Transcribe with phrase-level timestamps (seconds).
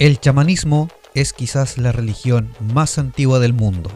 [0.00, 3.90] El chamanismo es quizás la religión más antigua del mundo.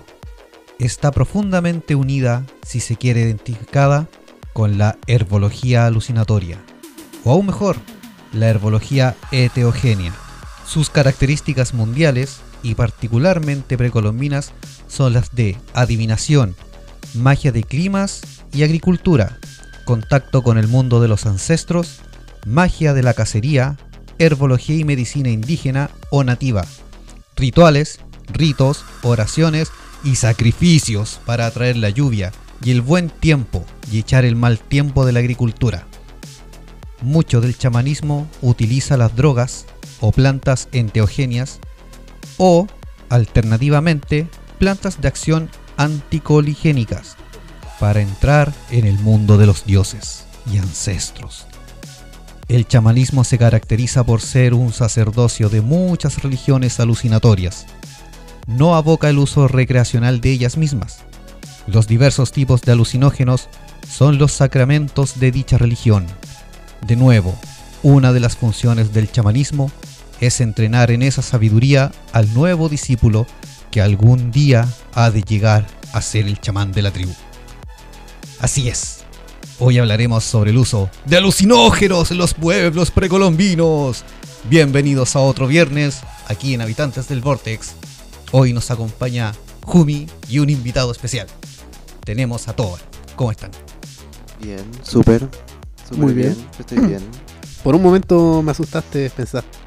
[0.78, 4.06] Está profundamente unida, si se quiere identificada,
[4.52, 6.58] con la herbología alucinatoria,
[7.24, 7.78] o aún mejor,
[8.34, 10.12] la herbología heteogénea.
[10.66, 14.52] Sus características mundiales y particularmente precolombinas
[14.88, 16.55] son las de adivinación,
[17.14, 18.20] magia de climas
[18.52, 19.39] y agricultura,
[19.86, 22.00] contacto con el mundo de los ancestros,
[22.44, 23.78] magia de la cacería,
[24.19, 26.65] herbología y medicina indígena o nativa,
[27.37, 28.01] rituales,
[28.33, 29.70] ritos, oraciones
[30.03, 35.05] y sacrificios para atraer la lluvia y el buen tiempo y echar el mal tiempo
[35.05, 35.87] de la agricultura.
[37.03, 39.67] Mucho del chamanismo utiliza las drogas
[40.01, 41.61] o plantas enteogenias
[42.39, 42.67] o,
[43.09, 44.27] alternativamente,
[44.59, 47.17] plantas de acción anticoligénicas
[47.79, 51.47] para entrar en el mundo de los dioses y ancestros.
[52.48, 57.67] El chamanismo se caracteriza por ser un sacerdocio de muchas religiones alucinatorias.
[58.47, 60.98] No aboca el uso recreacional de ellas mismas.
[61.67, 63.48] Los diversos tipos de alucinógenos
[63.89, 66.06] son los sacramentos de dicha religión.
[66.86, 67.34] De nuevo,
[67.83, 69.70] una de las funciones del chamanismo
[70.20, 73.27] es entrenar en esa sabiduría al nuevo discípulo
[73.70, 77.14] que algún día ha de llegar a ser el chamán de la tribu.
[78.39, 78.94] Así es,
[79.61, 84.05] Hoy hablaremos sobre el uso de alucinógenos en los pueblos precolombinos.
[84.51, 87.75] Bienvenidos a otro viernes aquí en Habitantes del Vortex.
[88.33, 89.33] Hoy nos acompaña
[89.63, 91.29] Jumi y un invitado especial.
[92.05, 92.81] Tenemos a Tobar.
[93.15, 93.53] ¿Cómo están?
[94.42, 95.29] Bien, súper.
[95.92, 96.36] Muy bien.
[96.59, 97.01] Estoy bien.
[97.63, 99.11] Por un momento me asustaste,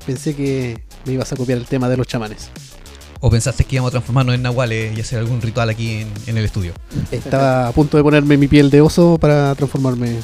[0.06, 2.52] pensé que me ibas a copiar el tema de los chamanes.
[3.20, 6.38] ¿O pensaste que íbamos a transformarnos en nahuales y hacer algún ritual aquí en, en
[6.38, 6.74] el estudio?
[7.12, 10.20] Estaba a punto de ponerme mi piel de oso para transformarme.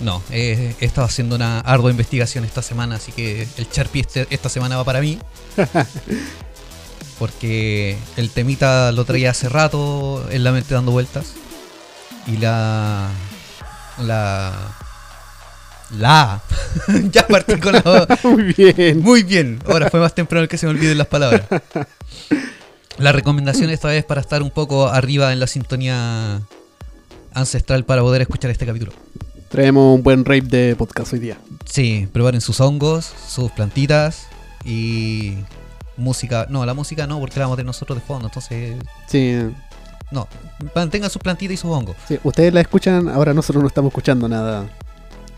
[0.00, 4.26] No, eh, he estado haciendo una ardua investigación esta semana, así que el Sharpie este-
[4.30, 5.18] esta semana va para mí.
[7.18, 11.26] Porque el temita lo traía hace rato en la mente dando vueltas.
[12.26, 13.08] Y la.
[13.98, 14.52] La.
[15.98, 16.40] La.
[17.10, 18.06] ya partí con la.
[18.24, 19.00] Muy bien.
[19.00, 19.58] Muy bien.
[19.68, 21.42] Ahora fue más temprano el que se me olviden las palabras.
[22.98, 26.40] La recomendación esta vez para estar un poco arriba en la sintonía
[27.34, 28.92] ancestral para poder escuchar este capítulo.
[29.48, 31.36] Traemos un buen rape de podcast hoy día.
[31.66, 34.26] Sí, preparen sus hongos, sus plantitas
[34.64, 35.34] y
[35.96, 36.46] música.
[36.48, 38.28] No, la música no, porque la vamos a tener nosotros de fondo.
[38.28, 38.76] Entonces,
[39.08, 39.38] Sí,
[40.10, 40.26] no,
[40.74, 41.96] mantengan sus plantitas y sus hongos.
[42.08, 44.66] sí, ustedes la escuchan, ahora nosotros no estamos escuchando nada.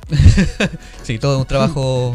[1.03, 2.15] Sí, todo un trabajo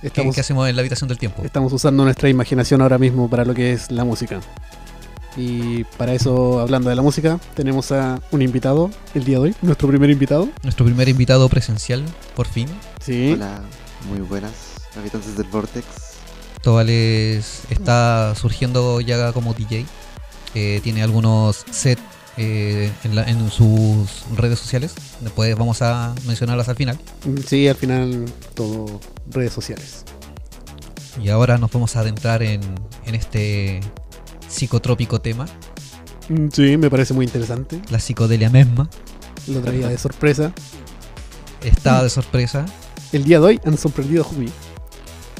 [0.00, 1.42] que, hacemos en la habitación del tiempo.
[1.44, 4.40] estamos usando nuestra imaginación ahora mismo para lo que es la música.
[5.36, 9.54] Y para eso, hablando de la música, tenemos a un invitado el día de hoy,
[9.62, 10.48] nuestro primer invitado.
[10.62, 12.04] Nuestro primer invitado presencial,
[12.34, 12.68] por fin.
[13.00, 13.32] Sí.
[13.34, 13.60] Hola,
[14.08, 14.52] muy buenas,
[14.96, 15.86] habitantes del Vortex.
[16.62, 19.86] Tobales está surgiendo ya como DJ.
[20.54, 22.02] eh, tiene algunos sets
[22.38, 24.94] eh, en, la- en sus redes sociales.
[25.20, 26.98] Después vamos a mencionarlas al final.
[27.46, 29.00] Sí, al final todo
[29.30, 30.04] redes sociales.
[31.22, 32.60] Y ahora nos vamos a adentrar en,
[33.04, 33.80] en este
[34.48, 35.46] psicotrópico tema,
[36.30, 37.80] Mm, Sí, me parece muy interesante.
[37.90, 38.88] la psicodelia misma.
[39.46, 40.52] Lo traía de sorpresa.
[41.64, 42.66] Está de sorpresa.
[43.12, 44.50] El día de hoy han sorprendido a Jumi.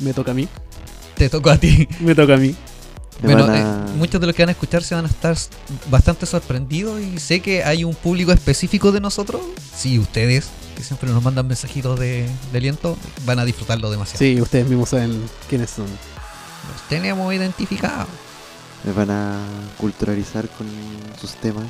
[0.01, 0.49] Me toca a mí.
[1.15, 1.87] Te tocó a ti.
[2.01, 2.55] Me toca a mí.
[3.23, 3.65] Bueno, eh,
[3.97, 5.37] muchos de los que van a escuchar se van a estar
[5.91, 9.41] bastante sorprendidos y sé que hay un público específico de nosotros.
[9.77, 14.19] Sí, ustedes, que siempre nos mandan mensajitos de, de aliento, van a disfrutarlo demasiado.
[14.19, 15.87] Sí, ustedes mismos saben quiénes son.
[15.87, 18.07] Los tenemos identificados.
[18.85, 19.37] me van a
[19.79, 20.69] culturalizar con
[21.21, 21.65] sus temas.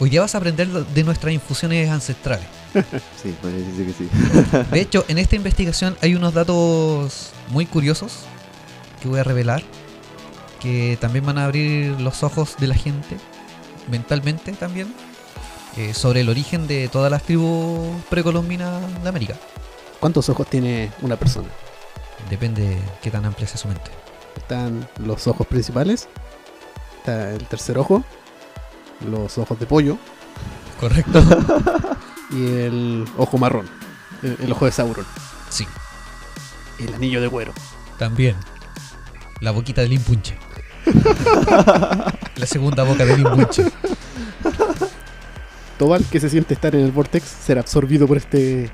[0.00, 2.46] Hoy día vas a aprender de nuestras infusiones ancestrales.
[3.22, 4.64] Sí, podría decirse que sí.
[4.72, 8.24] De hecho, en esta investigación hay unos datos muy curiosos
[9.04, 9.62] que voy a revelar,
[10.60, 13.18] que también van a abrir los ojos de la gente,
[13.90, 14.92] mentalmente también,
[15.76, 19.34] eh, sobre el origen de todas las tribus precolombinas de América.
[20.00, 21.48] ¿Cuántos ojos tiene una persona?
[22.30, 23.90] Depende de qué tan amplia sea su mente.
[24.36, 26.08] Están los ojos principales.
[26.98, 28.02] Está el tercer ojo.
[29.06, 29.98] Los ojos de pollo.
[30.80, 31.22] Correcto.
[32.30, 33.68] Y el ojo marrón.
[34.22, 35.04] El, el ojo de Sauron.
[35.50, 35.68] sí,
[36.80, 37.52] El anillo de cuero.
[37.98, 38.34] también.
[39.40, 40.36] La boquita del impunche.
[42.36, 43.64] La segunda boca del impunche.
[45.78, 48.70] Tobal, que se siente estar en el vortex, será absorbido por este eh,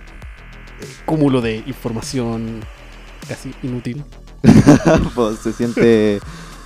[1.06, 2.60] cúmulo de información
[3.28, 4.04] casi inútil.
[5.14, 6.20] pues se siente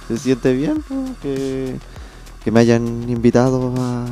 [0.09, 1.77] se siente bien pues, que,
[2.43, 4.07] que me hayan invitado a,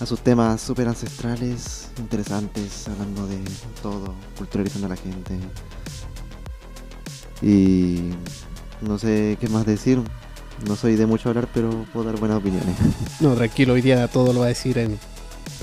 [0.00, 3.40] a sus temas súper ancestrales, interesantes, hablando de
[3.82, 5.38] todo, culturalizando a la gente.
[7.42, 8.10] Y
[8.86, 10.00] no sé qué más decir.
[10.68, 12.76] No soy de mucho hablar, pero puedo dar buenas opiniones.
[13.20, 14.98] No, tranquilo, hoy día todo lo va a decir en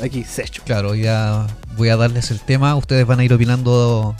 [0.04, 0.64] aquí Secho.
[0.66, 1.48] Claro, ya
[1.78, 2.76] voy a darles el tema.
[2.76, 4.16] Ustedes van a ir opinando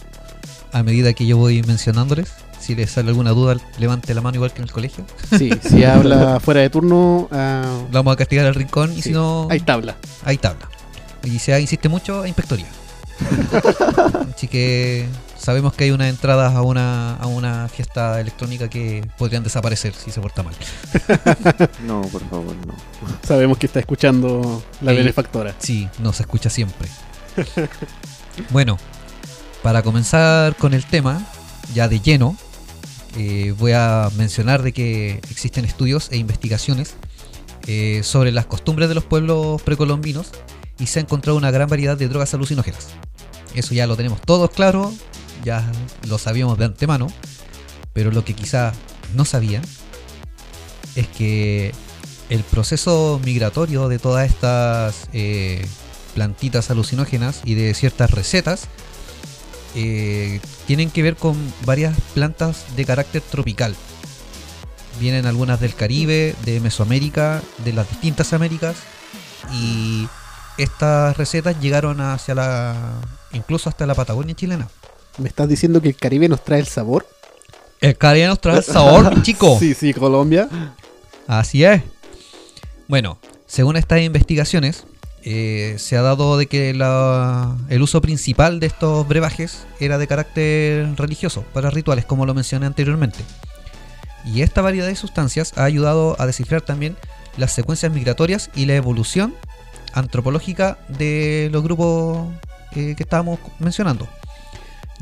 [0.72, 2.32] a medida que yo voy mencionándoles.
[2.60, 5.04] Si les sale alguna duda, levante la mano igual que en el colegio.
[5.38, 9.12] Sí, si habla fuera de turno, Lo vamos a castigar al rincón y sí, si
[9.12, 9.96] no, hay tabla.
[10.24, 10.70] hay tabla.
[11.24, 12.68] Y si insiste mucho, hay inspectoría.
[14.36, 15.08] Así que
[15.42, 20.12] sabemos que hay unas entradas a una, a una fiesta electrónica que podrían desaparecer si
[20.12, 20.54] se porta mal.
[21.86, 22.76] No, por favor, no.
[23.24, 25.56] Sabemos que está escuchando la benefactora.
[25.58, 26.88] Sí, no se escucha siempre.
[28.52, 28.78] bueno,
[29.64, 31.26] para comenzar con el tema,
[31.74, 32.36] ya de lleno,
[33.18, 36.96] eh, voy a mencionar de que existen estudios e investigaciones
[37.68, 40.32] eh, sobre las costumbres de los pueblos precolombinos
[40.80, 42.90] y se ha encontrado una gran variedad de drogas alucinógenas.
[43.56, 44.94] Eso ya lo tenemos todos claro,
[45.44, 45.70] ya
[46.08, 47.08] lo sabíamos de antemano,
[47.94, 48.74] pero lo que quizá
[49.16, 49.64] no sabían
[50.96, 51.74] es que
[52.30, 55.66] el proceso migratorio de todas estas eh,
[56.14, 58.68] plantitas alucinógenas y de ciertas recetas
[59.76, 61.36] eh, tienen que ver con
[61.66, 63.76] varias plantas de carácter tropical.
[65.00, 68.76] Vienen algunas del Caribe, de Mesoamérica, de las distintas Américas
[69.54, 70.08] y
[70.58, 72.76] estas recetas llegaron hacia la
[73.34, 74.68] incluso hasta la Patagonia chilena.
[75.18, 77.06] ¿Me estás diciendo que el Caribe nos trae el sabor?
[77.80, 79.58] El Caribe nos trae el sabor, chico.
[79.60, 80.48] Sí, sí, Colombia.
[81.28, 81.82] Así es.
[82.88, 84.86] Bueno, según estas investigaciones,
[85.24, 90.08] eh, se ha dado de que la- el uso principal de estos brebajes era de
[90.08, 93.20] carácter religioso, para rituales, como lo mencioné anteriormente.
[94.26, 96.96] Y esta variedad de sustancias ha ayudado a descifrar también
[97.38, 99.34] las secuencias migratorias y la evolución
[99.94, 102.28] antropológica de los grupos
[102.76, 104.08] eh, que estábamos mencionando.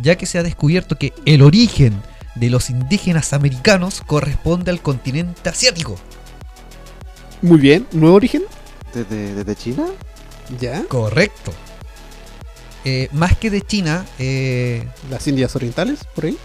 [0.02, 2.02] Ya que se ha descubierto que el origen
[2.36, 5.98] de los indígenas americanos corresponde al continente asiático.
[7.42, 8.44] Muy bien, nuevo origen.
[8.94, 9.86] ¿Desde, desde China?
[10.60, 10.84] Ya.
[10.86, 11.54] Correcto.
[12.86, 16.38] Eh, más que de China, eh, Las Indias Orientales, por ahí.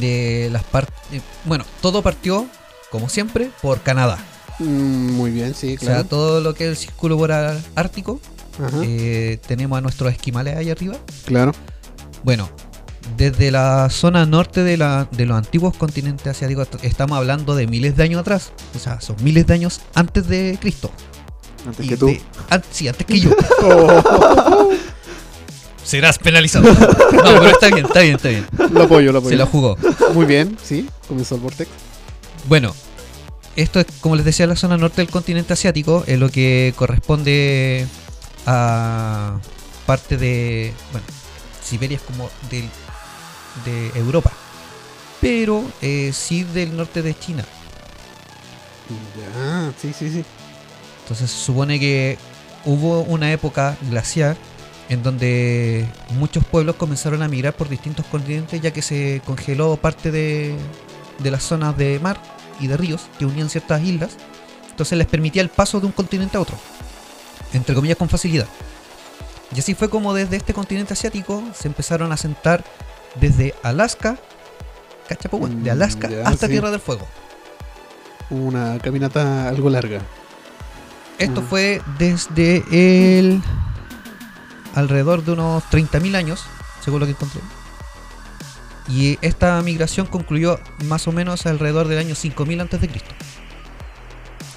[0.00, 1.22] de las partes.
[1.44, 2.46] bueno, todo partió,
[2.90, 4.18] como siempre, por Canadá.
[4.58, 6.04] Mm, muy bien, sí, O sea, claro.
[6.04, 8.20] todo lo que es el círculo polar ártico.
[8.64, 10.96] Ajá, eh, tenemos a nuestros esquimales ahí arriba.
[11.26, 11.52] claro.
[12.22, 12.48] Bueno,
[13.16, 17.66] desde la zona norte de, la, de los antiguos continentes asiáticos, est- estamos hablando de
[17.66, 18.52] miles de años atrás.
[18.74, 20.90] O sea, son miles de años antes de Cristo.
[21.66, 22.06] Antes Y que tú.
[22.06, 22.20] de-
[22.50, 23.30] an- sí, antes que yo.
[23.62, 24.70] Oh,
[25.84, 26.64] Serás penalizado.
[26.72, 26.74] No,
[27.22, 28.46] pero está bien, está bien, está bien.
[28.72, 29.30] lo apoyo, lo apoyo.
[29.30, 29.76] Se la jugó.
[30.14, 31.70] Muy bien, sí, comenzó el Vortex.
[32.48, 32.74] Bueno,
[33.54, 37.86] esto es, como les decía, la zona norte del continente asiático, es lo que corresponde
[38.46, 39.38] a
[39.86, 40.72] parte de.
[40.90, 41.06] Bueno,
[41.66, 42.68] Siberia es como del,
[43.64, 44.32] de Europa,
[45.20, 47.44] pero eh, sí del norte de China.
[49.18, 50.24] Ya, sí, sí, sí.
[51.02, 52.18] Entonces se supone que
[52.64, 54.36] hubo una época glaciar
[54.88, 60.12] en donde muchos pueblos comenzaron a migrar por distintos continentes ya que se congeló parte
[60.12, 60.54] de,
[61.18, 62.20] de las zonas de mar
[62.60, 64.16] y de ríos que unían ciertas islas.
[64.70, 66.56] Entonces les permitía el paso de un continente a otro,
[67.52, 68.46] entre comillas con facilidad.
[69.54, 72.64] Y así fue como desde este continente asiático se empezaron a sentar
[73.20, 74.16] desde Alaska.
[75.08, 76.52] De Mm, Alaska ya, hasta sí.
[76.52, 77.06] Tierra del Fuego.
[78.30, 80.00] Una caminata algo larga.
[81.18, 81.44] Esto Mm.
[81.46, 83.40] fue desde el
[84.74, 86.44] alrededor de unos 30.000 años,
[86.84, 87.40] según lo que encontré.
[88.88, 93.14] Y esta migración concluyó más o menos alrededor del año 5000 antes de Cristo.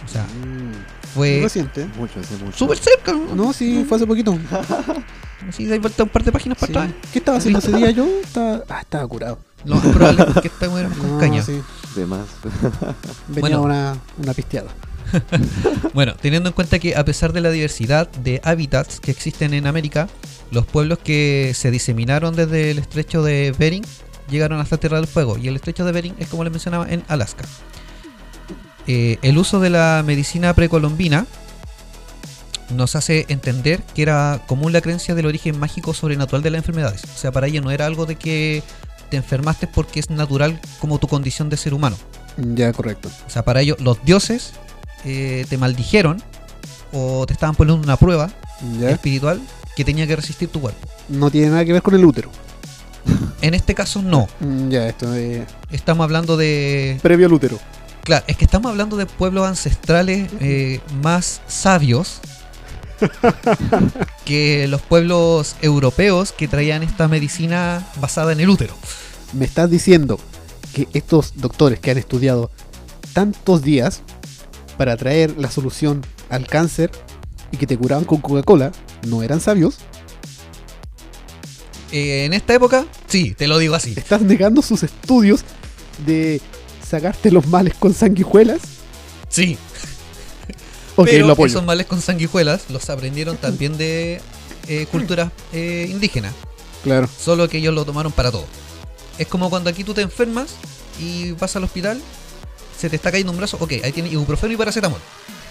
[0.05, 0.74] O sea, Mm,
[1.13, 1.86] fue reciente.
[1.98, 2.58] Mucho, hace mucho.
[2.58, 3.12] súper cerca.
[3.13, 3.36] ¿no?
[3.36, 4.38] No, sí, fue hace poquito.
[5.56, 6.78] Sí, da vuelta un par de páginas para Sí.
[6.78, 6.94] atrás.
[7.13, 8.06] ¿Qué estaba haciendo ese día yo?
[8.24, 9.39] Estaba, ah, estaba curado.
[9.63, 11.42] Lo más probable es que esta mueran con No, caña.
[11.42, 11.62] sí.
[11.96, 12.25] De más.
[13.30, 13.62] Venía Bueno.
[13.62, 14.70] una, una pisteada.
[15.94, 19.66] Bueno, teniendo en cuenta que a pesar de la diversidad de hábitats que existen en
[19.66, 20.10] América,
[20.51, 23.86] los pueblos que se diseminaron desde el estrecho de Bering,
[24.30, 27.04] llegaron hasta Tierra del Fuego y el estrecho de Bering es como les mencionaba en
[27.08, 27.46] Alaska.
[28.91, 31.27] Eh, el uso de la medicina precolombina
[32.72, 37.03] nos hace entender que era común la creencia del origen mágico sobrenatural de las enfermedades.
[37.03, 38.63] O sea, para ellos no era algo de que
[39.12, 41.98] te enfermaste porque es natural como tu condición de ser humano.
[42.55, 43.10] Ya, correcto.
[43.27, 44.53] O sea, para ellos los dioses
[45.05, 46.24] eh, te maldijeron
[46.91, 48.31] o te estaban poniendo una prueba
[48.79, 48.89] Ya.
[48.89, 49.39] espiritual
[49.75, 50.88] que tenía que resistir tu cuerpo.
[51.10, 52.31] No tiene nada que ver con el útero.
[53.41, 54.27] En este caso no.
[54.39, 56.98] Mm, Ya, esto es Estamos hablando de...
[57.03, 57.60] previo al útero.
[58.10, 62.22] Claro, es que estamos hablando de pueblos ancestrales eh, más sabios
[64.25, 68.74] que los pueblos europeos que traían esta medicina basada en el útero.
[69.34, 70.20] Me estás diciendo
[70.74, 72.50] que estos doctores que han estudiado
[73.13, 74.01] tantos días
[74.75, 76.89] para traer la solución al cáncer
[77.51, 78.72] y que te curaban con Coca-Cola
[79.08, 79.78] no eran sabios.
[81.92, 83.94] Eh, en esta época, sí, te lo digo así.
[83.96, 85.46] Estás negando sus estudios
[86.08, 86.42] de
[86.89, 88.60] sacarte los males con sanguijuelas.
[89.29, 89.58] Sí,
[91.00, 94.19] Ok, pero lo esos males con sanguijuelas los aprendieron también de
[94.67, 96.34] eh, culturas eh, indígenas.
[96.84, 97.08] Claro.
[97.17, 98.46] Solo que ellos lo tomaron para todo.
[99.17, 100.55] Es como cuando aquí tú te enfermas
[101.00, 102.01] y vas al hospital,
[102.77, 105.00] se te está cayendo un brazo, ok, ahí tienes ibuprofeno y paracetamol.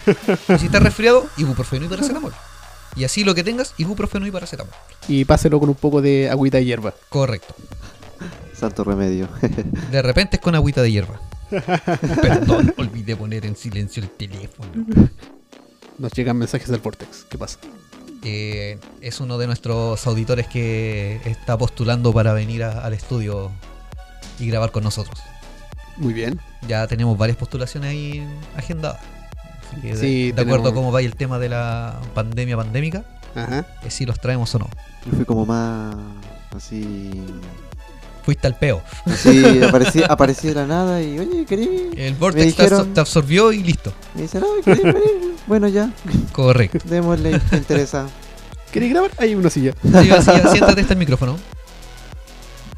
[0.54, 2.34] Y si estás resfriado, ibuprofeno y paracetamol.
[2.94, 4.72] Y así lo que tengas, ibuprofeno y paracetamol.
[5.08, 6.92] Y páselo con un poco de agüita de hierba.
[7.08, 7.54] Correcto.
[8.54, 9.28] Santo remedio.
[9.90, 11.20] De repente es con agüita de hierba.
[12.22, 14.70] Perdón, olvidé poner en silencio el teléfono.
[15.98, 17.24] Nos llegan mensajes del Vortex.
[17.28, 17.58] ¿Qué pasa?
[18.24, 23.50] Eh, es uno de nuestros auditores que está postulando para venir a- al estudio
[24.38, 25.20] y grabar con nosotros.
[25.96, 26.38] Muy bien.
[26.66, 29.00] Ya tenemos varias postulaciones ahí agendadas.
[29.72, 33.04] Así que de, Sí, de acuerdo a cómo vaya el tema de la pandemia pandémica,
[33.34, 33.66] Ajá.
[33.84, 34.68] eh, si los traemos o no.
[35.06, 35.94] Yo fui como más
[36.56, 37.10] así.
[38.28, 38.82] Fuiste al peo.
[39.06, 41.88] Así aparecí, aparecí de la nada y oye, ¿querí?
[41.96, 43.90] El Vortex te, dijeron- absor- te absorbió y listo.
[44.14, 45.34] Me dicen, ay, ¿querí venir?
[45.46, 45.90] Bueno, ya,
[46.32, 46.78] Correcto.
[46.84, 48.06] démosle, te interesa.
[48.70, 49.12] ¿Queréis grabar?
[49.16, 49.72] Hay una silla.
[49.82, 51.38] Decía, siéntate este el micrófono.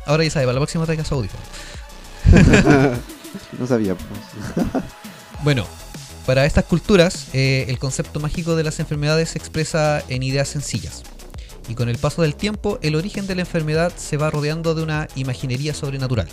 [0.07, 1.43] Ahora ya sabes, para la próxima traiga su audífono.
[3.59, 3.97] No sabía.
[3.97, 4.67] pues.
[5.43, 5.67] Bueno,
[6.27, 11.03] para estas culturas, eh, el concepto mágico de las enfermedades se expresa en ideas sencillas.
[11.69, 14.83] Y con el paso del tiempo, el origen de la enfermedad se va rodeando de
[14.83, 16.29] una imaginería sobrenatural.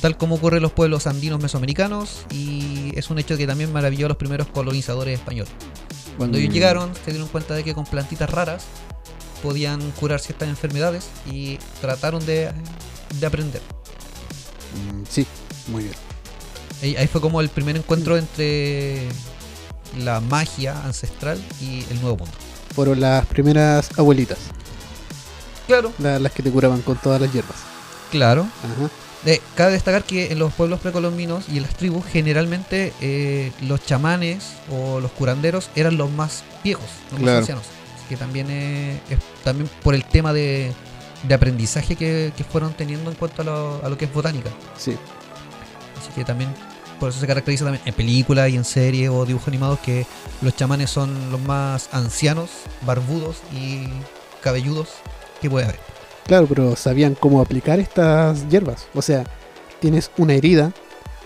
[0.00, 4.06] Tal como ocurre en los pueblos andinos mesoamericanos, y es un hecho que también maravilló
[4.06, 5.52] a los primeros colonizadores españoles.
[6.18, 6.54] Cuando ellos Mm.
[6.54, 8.64] llegaron, se dieron cuenta de que con plantitas raras
[9.42, 12.50] podían curar ciertas enfermedades y trataron de,
[13.20, 13.60] de aprender.
[14.92, 15.26] Mm, Sí,
[15.68, 15.94] muy bien.
[16.82, 19.02] Ahí, ahí fue como el primer encuentro entre
[19.98, 22.32] la magia ancestral y el nuevo mundo.
[22.74, 24.38] Fueron las primeras abuelitas,
[25.66, 27.56] Claro, la- las que te curaban con todas las hierbas.
[28.10, 28.46] claro.
[28.64, 28.90] Ajá.
[29.24, 33.84] Eh, cabe destacar que en los pueblos precolombinos y en las tribus generalmente eh, los
[33.84, 37.32] chamanes o los curanderos eran los más viejos, los Claro.
[37.32, 37.64] más ancianos.
[37.96, 40.72] Así que también eh, es también por el tema de,
[41.24, 44.50] de aprendizaje que, que fueron teniendo en cuanto a lo, a lo que es botánica.
[44.78, 44.96] Sí.
[46.00, 46.50] Así que también
[47.00, 50.06] por eso se caracteriza también en películas y en series o dibujos animados que
[50.40, 52.50] los chamanes son los más ancianos,
[52.82, 53.88] barbudos y
[54.40, 54.88] cabelludos
[55.40, 55.80] que puede haber.
[56.26, 58.88] Claro, pero sabían cómo aplicar estas hierbas.
[58.94, 59.24] O sea,
[59.80, 60.72] tienes una herida,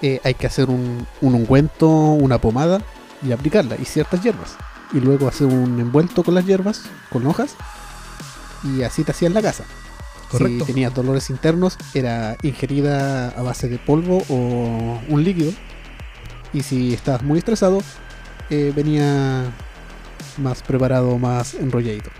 [0.02, 2.82] eh, hay que hacer un, un ungüento, una pomada
[3.26, 4.56] y aplicarla, y ciertas hierbas.
[4.92, 7.54] Y luego hacer un envuelto con las hierbas, con hojas,
[8.62, 9.64] y así te hacían la casa.
[10.30, 10.64] Correcto.
[10.64, 15.52] Si tenías dolores internos, era ingerida a base de polvo o un líquido.
[16.52, 17.80] Y si estabas muy estresado,
[18.48, 19.44] eh, venía
[20.38, 22.10] más preparado, más enrolladito.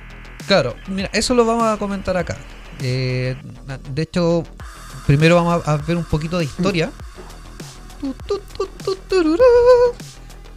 [0.50, 2.37] Claro, mira, eso lo vamos a comentar acá.
[2.83, 3.37] Eh,
[3.95, 4.42] de hecho,
[5.07, 6.90] primero vamos a ver un poquito de historia.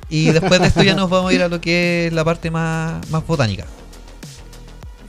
[0.09, 2.49] Y después de esto ya nos vamos a ir a lo que es la parte
[2.49, 3.67] más, más botánica.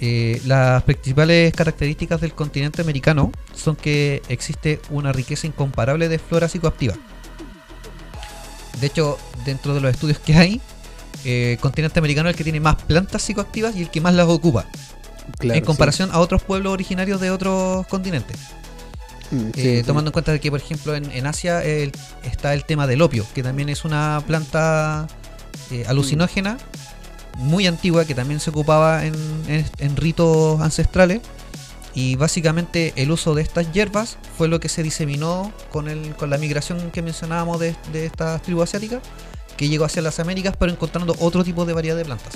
[0.02, 6.46] Eh, las principales características del continente americano son que existe una riqueza incomparable de flora
[6.46, 6.92] psicoactiva.
[8.82, 10.60] De hecho, dentro de los estudios que hay,
[11.24, 14.26] eh, continente americano es el que tiene más plantas psicoactivas y el que más las
[14.28, 14.66] ocupa
[15.38, 18.36] Claro, en comparación a otros pueblos originarios de otros continentes.
[19.30, 19.82] Mm, sí, Eh, sí.
[19.84, 23.24] tomando en cuenta que, por ejemplo, en, en Asia el- está el tema del opio,
[23.34, 25.06] que también es una planta
[25.70, 26.58] eh, alucinógena
[27.38, 29.14] muy antigua que también se ocupaba en,
[29.48, 31.20] en- en ritos ancestrales.
[31.96, 36.28] Y básicamente el uso de estas hierbas fue lo que se diseminó con, el, con
[36.28, 39.00] la migración que mencionábamos de, de estas tribus asiáticas,
[39.56, 42.34] que llegó hacia las Américas, pero encontrando otro tipo de variedad de plantas.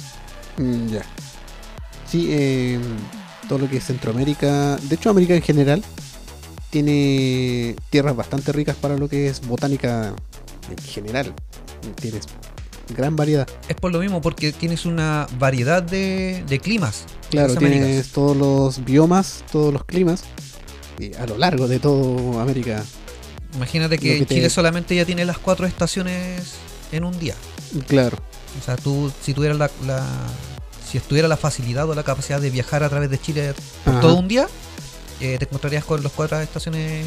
[0.56, 1.02] Mm, ya.
[2.10, 2.78] Sí, eh,
[3.48, 5.82] todo lo que es Centroamérica, de hecho América en general,
[6.70, 10.14] tiene tierras bastante ricas para lo que es botánica
[10.70, 11.34] en general.
[12.00, 12.24] Tienes
[12.94, 13.46] gran variedad.
[13.68, 17.04] Es por lo mismo, porque tienes una variedad de, de climas.
[17.30, 17.84] Claro, Américas.
[17.86, 20.24] tienes todos los biomas, todos los climas.
[20.98, 22.84] Y a lo largo de todo América.
[23.54, 26.54] Imagínate que, que te- Chile solamente ya tiene las cuatro estaciones
[26.92, 27.34] en un día.
[27.86, 28.16] Claro,
[28.60, 30.06] O sea, tú, si tuvieras la, la-
[30.88, 33.52] si estuviera la facilidad o la capacidad de viajar a través de Chile
[33.84, 34.00] por Ajá.
[34.00, 34.48] todo un día,
[35.20, 37.04] eh, te encontrarías con las cuatro estaciones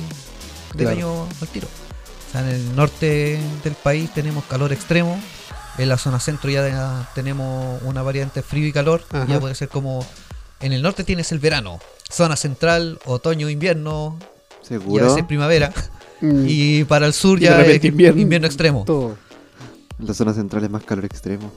[0.76, 0.92] del Claro.
[0.92, 1.68] año al tiro.
[1.68, 5.20] O sea, en el norte del país tenemos calor extremo,
[5.80, 9.26] en la zona centro ya tenemos una variante frío y calor, Ajá.
[9.28, 10.06] ya puede ser como...
[10.60, 15.06] En el norte tienes el verano, zona central, otoño, invierno, y a ¿Seguro?
[15.08, 15.74] veces primavera,
[16.22, 18.22] Mm, y para el sur ya es invierno.
[18.22, 18.84] invierno extremo.
[18.86, 19.18] todo.
[20.00, 21.52] En la zona central es más calor extremo.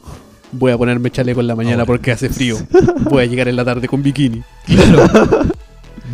[0.53, 1.87] Voy a ponerme chaleco en la mañana Ahora.
[1.87, 2.57] porque hace frío.
[3.11, 4.43] Voy a llegar en la tarde con bikini.
[4.67, 5.45] Claro.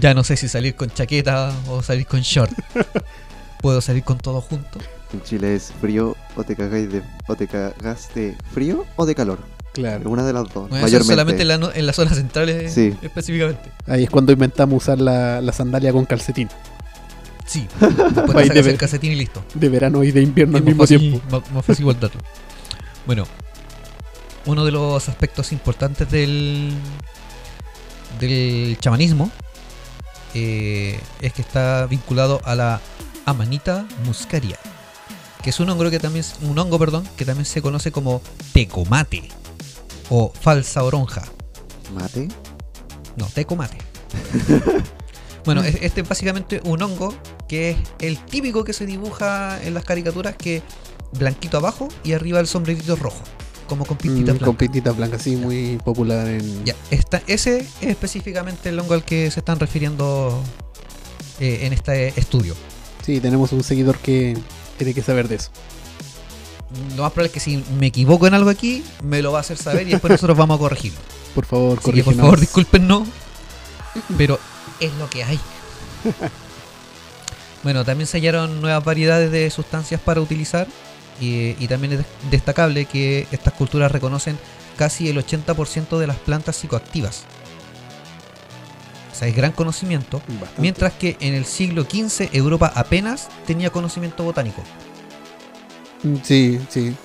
[0.00, 2.52] ya no sé si salir con chaqueta o salir con short.
[3.60, 4.78] Puedo salir con todo junto.
[5.12, 9.14] En Chile es frío o te cagáis de o te cagas de frío o de
[9.14, 9.38] calor.
[9.72, 10.08] Claro.
[10.10, 10.68] Una de las dos.
[10.68, 10.98] Bueno, eso mayormente.
[10.98, 12.94] es solamente en la, no- en las zonas centrales Sí.
[13.02, 13.70] específicamente.
[13.86, 16.48] Ahí es cuando inventamos usar la, la sandalia con calcetín.
[17.50, 17.66] Sí.
[17.80, 19.42] Después te sacas el calcetín y listo.
[19.54, 21.20] De verano y de invierno al mismo fácil- tiempo.
[21.40, 22.20] Más, más fácil guardarlo.
[23.06, 23.26] Bueno,
[24.46, 26.72] uno de los aspectos importantes del,
[28.20, 29.30] del chamanismo
[30.34, 32.80] eh, es que está vinculado a la
[33.26, 34.56] Amanita muscaria,
[35.42, 39.28] que es un hongo que también un hongo, perdón, que también se conoce como tecomate
[40.08, 41.24] o falsa oronja.
[41.94, 42.28] Mate.
[43.16, 43.78] No, tecomate.
[45.44, 47.14] bueno, es- este es básicamente un hongo
[47.48, 50.62] que es el típico que se dibuja en las caricaturas que
[51.12, 53.22] blanquito abajo y arriba el sombrerito rojo,
[53.68, 54.58] como con pintitas Mm, con blancas.
[54.58, 56.64] pintitas blancas, sí, muy popular en.
[56.64, 60.42] Ya, esta, ese es específicamente el hongo al que se están refiriendo
[61.40, 62.54] eh, en este estudio.
[63.04, 64.36] Sí, tenemos un seguidor que
[64.76, 65.50] tiene que saber de eso.
[66.96, 69.40] Lo más probable es que si me equivoco en algo aquí, me lo va a
[69.40, 70.98] hacer saber y después nosotros vamos a corregirlo.
[71.34, 72.16] Por favor, que por corrígenos.
[72.20, 73.08] favor, discúlpenos,
[74.18, 74.38] pero
[74.80, 75.40] es lo que hay.
[77.62, 80.66] Bueno, también se hallaron nuevas variedades de sustancias para utilizar
[81.20, 84.38] y, y también es destacable que estas culturas reconocen
[84.76, 87.24] casi el 80% de las plantas psicoactivas.
[89.12, 90.62] O sea, es gran conocimiento, Bastante.
[90.62, 94.62] mientras que en el siglo XV Europa apenas tenía conocimiento botánico.
[96.22, 96.96] Sí, sí.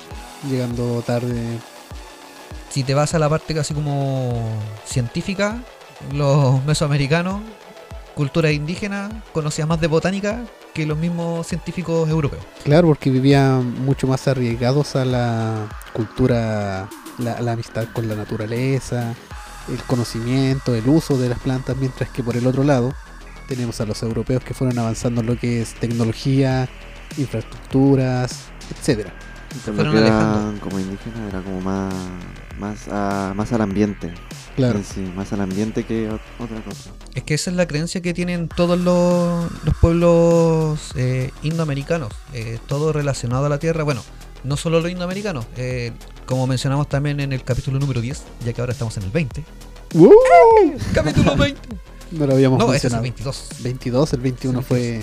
[0.50, 1.36] Llegando tarde.
[2.70, 5.58] Si te vas a la parte casi como científica,
[6.14, 7.42] los mesoamericanos,
[8.16, 12.44] cultura indígena, conocían más de botánica que los mismos científicos europeos.
[12.64, 19.16] Claro, porque vivían mucho más arriesgados a la cultura, la, la amistad con la naturaleza,
[19.70, 22.94] el conocimiento, el uso de las plantas, mientras que por el otro lado
[23.48, 26.68] tenemos a los europeos que fueron avanzando en lo que es tecnología,
[27.18, 29.14] infraestructuras, etcétera.
[29.64, 30.60] Pero fueron alejando.
[30.62, 31.94] como indígenas era como más
[32.60, 34.14] más, a- más al ambiente.
[34.56, 36.90] Claro, sí, más al ambiente que ot- otra cosa.
[37.14, 42.60] Es que esa es la creencia que tienen todos los, los pueblos eh, indoamericanos, eh,
[42.68, 43.84] todo relacionado a la tierra.
[43.84, 44.02] Bueno,
[44.44, 45.92] no solo los indoamericanos, eh,
[46.26, 49.44] como mencionamos también en el capítulo número 10, ya que ahora estamos en el 20.
[49.94, 50.12] ¡Uh!
[50.94, 51.62] Capítulo 20.
[52.12, 53.34] no lo habíamos No, ese es el mencionado.
[53.34, 53.64] 22.
[53.64, 55.02] 22, el 21 Sí, fue.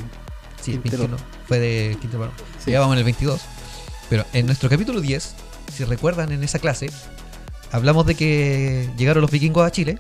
[0.63, 1.03] Sí, el Quintero.
[1.09, 2.31] 21 fue de Quintero
[2.65, 2.71] sí.
[2.71, 3.41] Ya vamos en el 22.
[4.09, 5.35] Pero en nuestro capítulo 10,
[5.75, 6.91] si recuerdan en esa clase,
[7.73, 9.99] hablamos de que llegaron los vikingos a Chile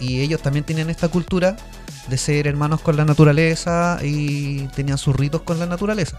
[0.00, 1.56] y ellos también tenían esta cultura
[2.08, 6.18] de ser hermanos con la naturaleza y tenían sus ritos con la naturaleza.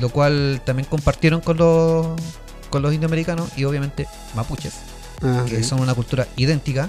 [0.00, 2.06] Lo cual también compartieron con los,
[2.70, 4.72] con los indioamericanos y obviamente mapuches,
[5.22, 5.64] Ah, que sí.
[5.64, 6.88] son una cultura idéntica.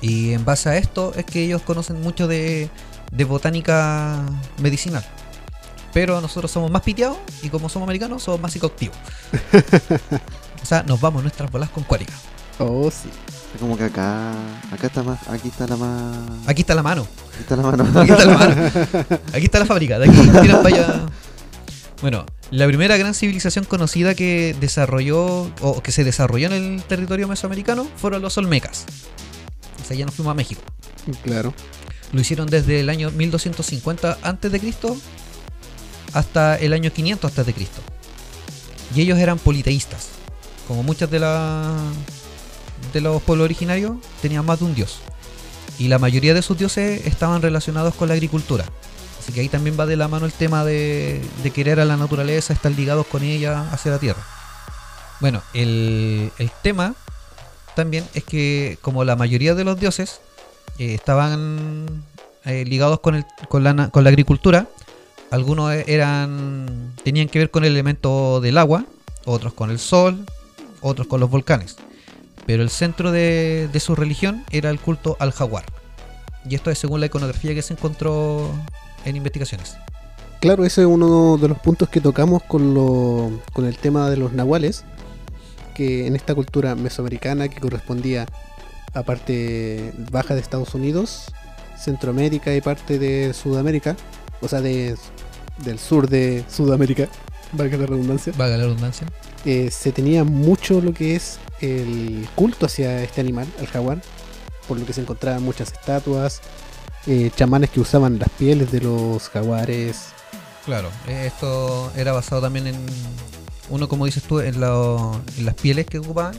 [0.00, 2.70] Y en base a esto es que ellos conocen mucho de,
[3.10, 4.22] de botánica
[4.58, 5.04] medicinal.
[5.92, 8.96] Pero nosotros somos más piteados y como somos americanos somos más psicoactivos.
[10.86, 12.14] nos vamos nuestras bolas con cuárica.
[12.58, 13.10] Oh, sí.
[13.54, 14.32] Es como que acá
[14.70, 17.06] acá está más aquí está la más Aquí está la mano.
[17.32, 18.00] aquí está la mano.
[18.00, 18.54] Aquí está la mano.
[19.34, 19.98] Aquí está la fábrica.
[19.98, 21.06] De aquí tiran para allá.
[22.00, 27.28] Bueno, la primera gran civilización conocida que desarrolló o que se desarrolló en el territorio
[27.28, 28.86] mesoamericano fueron los olmecas.
[29.80, 30.62] O sea, ya nos fuimos a México.
[31.22, 31.54] Claro.
[32.12, 34.74] Lo hicieron desde el año 1250 a.C.
[36.12, 37.54] hasta el año 500 a.C.
[38.94, 40.21] Y ellos eran politeístas.
[40.68, 41.76] Como muchas de, la,
[42.92, 45.00] de los pueblos originarios, tenían más de un dios.
[45.78, 48.64] Y la mayoría de sus dioses estaban relacionados con la agricultura.
[49.18, 51.22] Así que ahí también va de la mano el tema de,
[51.54, 54.22] querer a la naturaleza, estar ligados con ella hacia la tierra.
[55.20, 56.94] Bueno, el, el tema
[57.74, 60.20] también es que como la mayoría de los dioses
[60.78, 61.86] eh, estaban
[62.44, 64.66] eh, ligados con, el, con, la, con la agricultura.
[65.30, 68.84] Algunos eran tenían que ver con el elemento del agua,
[69.24, 70.26] otros con el sol,
[70.82, 71.76] otros con los volcanes.
[72.46, 75.64] Pero el centro de, de su religión era el culto al jaguar.
[76.48, 78.50] Y esto es según la iconografía que se encontró
[79.04, 79.76] en investigaciones.
[80.40, 84.16] Claro, ese es uno de los puntos que tocamos con, lo, con el tema de
[84.16, 84.84] los nahuales,
[85.72, 88.26] que en esta cultura mesoamericana que correspondía
[88.92, 91.26] a parte baja de Estados Unidos,
[91.78, 93.96] Centroamérica y parte de Sudamérica,
[94.40, 94.96] o sea, de,
[95.64, 97.08] del sur de Sudamérica,
[97.52, 99.06] valga la redundancia, Valga la redundancia.
[99.44, 104.02] Eh, se tenía mucho lo que es el culto hacia este animal, al jaguar,
[104.68, 106.40] por lo que se encontraban muchas estatuas,
[107.06, 110.06] eh, chamanes que usaban las pieles de los jaguares,
[110.64, 112.76] Claro, eh, esto era basado también en,
[113.68, 116.36] uno como dices tú, en, la- en las pieles que ocupaban,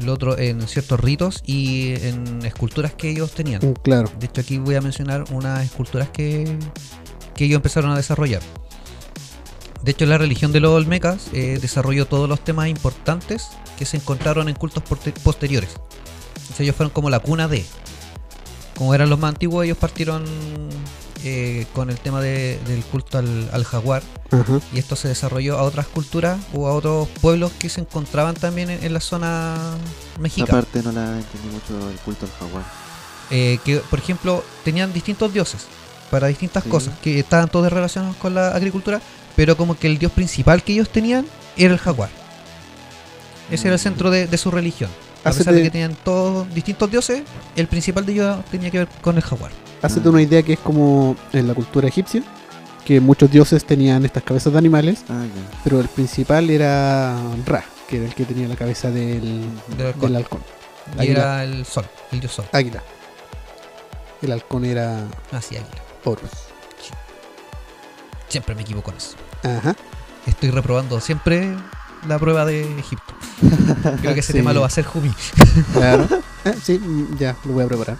[0.00, 3.60] el otro en ciertos ritos y en esculturas que ellos tenían.
[3.64, 4.10] Mm, claro.
[4.18, 6.56] De hecho aquí voy a mencionar unas esculturas que,
[7.34, 8.40] que ellos empezaron a desarrollar.
[9.82, 13.96] De hecho la religión de los Olmecas eh, desarrolló todos los temas importantes que se
[13.96, 14.82] encontraron en cultos
[15.22, 15.70] posteriores.
[16.54, 17.64] Sea, ellos fueron como la cuna de...
[18.76, 20.24] Como eran los más antiguos, ellos partieron
[21.24, 24.02] eh, con el tema de- del culto al, al jaguar
[24.72, 28.70] y esto se desarrolló a otras culturas o a otros pueblos que se encontraban también
[28.70, 29.56] en, en la zona
[30.18, 30.52] mexicana.
[30.60, 32.64] parte no la entendí mucho el culto al jaguar.
[33.30, 35.66] Eh, que por ejemplo tenían distintos dioses
[36.10, 36.70] para distintas Sí.
[36.70, 39.00] cosas que estaban todos relacionados con la agricultura
[39.40, 41.24] pero como que el dios principal que ellos tenían
[41.56, 42.10] era el jaguar
[43.50, 43.82] ese era el Mm.
[43.82, 44.90] centro de, de su religión
[45.24, 47.22] a pesar de que tenían todos distintos dioses
[47.56, 49.50] el principal de ellos tenía que ver con el jaguar
[49.80, 50.10] Hacete Ah.
[50.10, 52.22] una idea que es como en la cultura egipcia,
[52.84, 55.24] que muchos dioses tenían estas cabezas de animales, Ah,
[55.64, 59.46] pero el principal era Ra, que era el que tenía la cabeza del,
[59.78, 60.00] Del halcón.
[60.12, 60.40] del halcón.
[60.98, 61.18] y Águila.
[61.18, 62.82] era el sol el dios sol Águila.
[64.20, 66.30] El halcón era así águila Horus.
[68.28, 69.74] siempre me equivoco en eso Ajá.
[70.26, 71.54] estoy reprobando siempre
[72.08, 73.14] la prueba de Egipto
[74.00, 74.38] creo que ese Sí.
[74.38, 75.12] tema lo va a hacer Jumi
[75.72, 76.06] Claro.
[76.44, 76.80] Eh, sí,
[77.18, 77.98] ya, lo voy a preparar.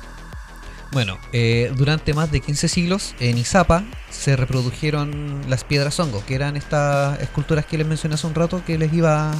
[0.92, 6.34] Bueno, eh, durante más de 15 siglos en Izapa se reprodujeron las piedras hongo, que
[6.36, 9.30] eran estas esculturas que les mencioné hace un rato que les iba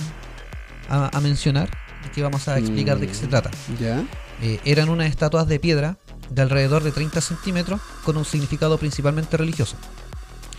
[0.91, 1.71] a, a mencionar
[2.07, 3.31] y que vamos a explicar de qué se Mm.
[3.31, 3.51] trata.
[3.81, 4.05] Ya.
[4.43, 5.97] Eh, eran unas estatuas de piedra
[6.29, 9.77] de alrededor de 30 centímetros con un significado principalmente religioso.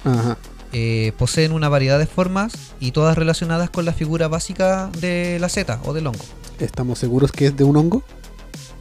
[0.03, 0.35] Ajá.
[0.73, 5.49] Eh, poseen una variedad de formas y todas relacionadas con la figura básica de la
[5.49, 6.23] seta o del hongo.
[6.59, 8.03] ¿Estamos seguros que es de un hongo?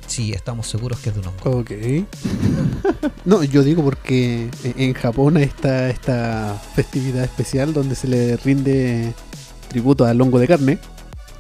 [0.07, 1.59] Sí, estamos seguros que es de un hongo.
[1.61, 1.71] Ok.
[3.25, 9.13] No, yo digo porque en- Japón está esta festividad especial donde se le rinde
[9.69, 10.79] tributo al hongo de carne,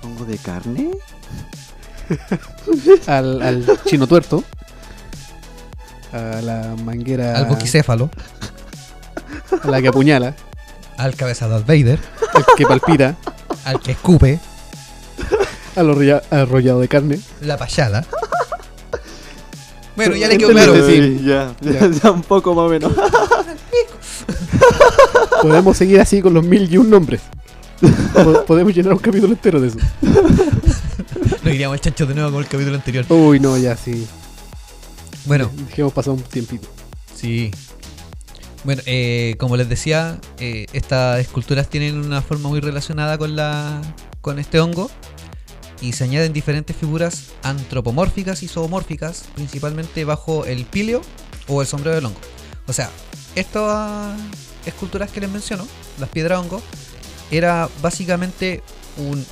[0.02, 0.90] ¿Hongo de carne?
[3.06, 4.42] al, al chino tuerto,
[6.12, 8.10] a la manguera, Al boquicéfalo,
[9.62, 10.34] a la que apuñala,
[10.96, 11.98] al cabeza de Darth Vader,
[12.34, 13.16] al que palpita,
[13.64, 14.38] al que escupe,
[15.76, 17.20] al arrolla- arrollado de carne.
[17.40, 18.04] la payada.
[19.96, 20.72] Bueno, ya le quedó claro.
[20.74, 21.90] Ay, ya, ya, Ya.
[21.90, 22.92] ya un poco más o menos.
[25.42, 27.20] Podemos seguir así con los mil y un nombres.
[28.12, 29.78] Po- Podemos llenar un capítulo entero de eso.
[31.42, 33.06] Nos iríamos el chancho de nuevo con el capítulo anterior.
[33.08, 34.06] Uy, no, ya sí.
[35.24, 36.68] Bueno, Dejemos pasar un tiempito.
[37.14, 37.50] sí.
[38.64, 43.80] Bueno, eh, como les decía, eh, estas esculturas tienen una forma muy relacionada con la
[44.20, 44.90] con este hongo
[45.80, 51.00] y se añaden diferentes figuras antropomórficas y zoomórficas, principalmente bajo el pilio
[51.48, 52.20] o el sombrero del hongo.
[52.66, 52.90] O sea,
[53.34, 54.20] estas
[54.66, 55.66] esculturas que les menciono,
[55.98, 56.60] las piedras hongo,
[57.30, 58.62] era básicamente
[58.98, 59.24] un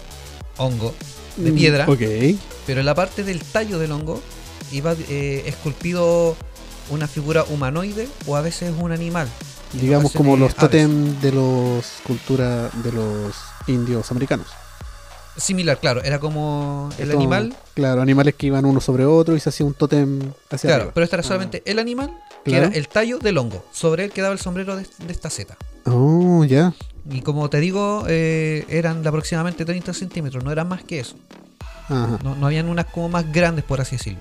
[0.56, 0.94] hongo
[1.36, 2.02] de Mm, piedra, Ok.
[2.66, 4.22] pero en la parte del tallo del hongo
[4.72, 6.36] iba eh, esculpido
[6.90, 9.28] una figura humanoide o a veces un animal.
[9.72, 13.34] Digamos como los tótem de los cultura de los
[13.66, 14.46] indios americanos.
[15.36, 19.40] Similar, claro, era como el Esto- animal, Claro, animales que iban uno sobre otro y
[19.40, 20.18] se hacía un tótem
[20.50, 20.94] hacia claro, arriba.
[20.94, 22.10] pero este era solamente el animal,
[22.44, 22.66] que Claro.
[22.66, 23.64] era el tallo del hongo.
[23.70, 25.56] Sobre él quedaba el sombrero de, de esta seta.
[25.86, 26.72] Oh, ya.
[27.08, 31.14] Y como te digo, eh, eran de aproximadamente 30 centímetros, no eran más que eso.
[31.88, 32.18] Ajá.
[32.24, 34.20] No, no habían unas como más grandes, por así decirlo.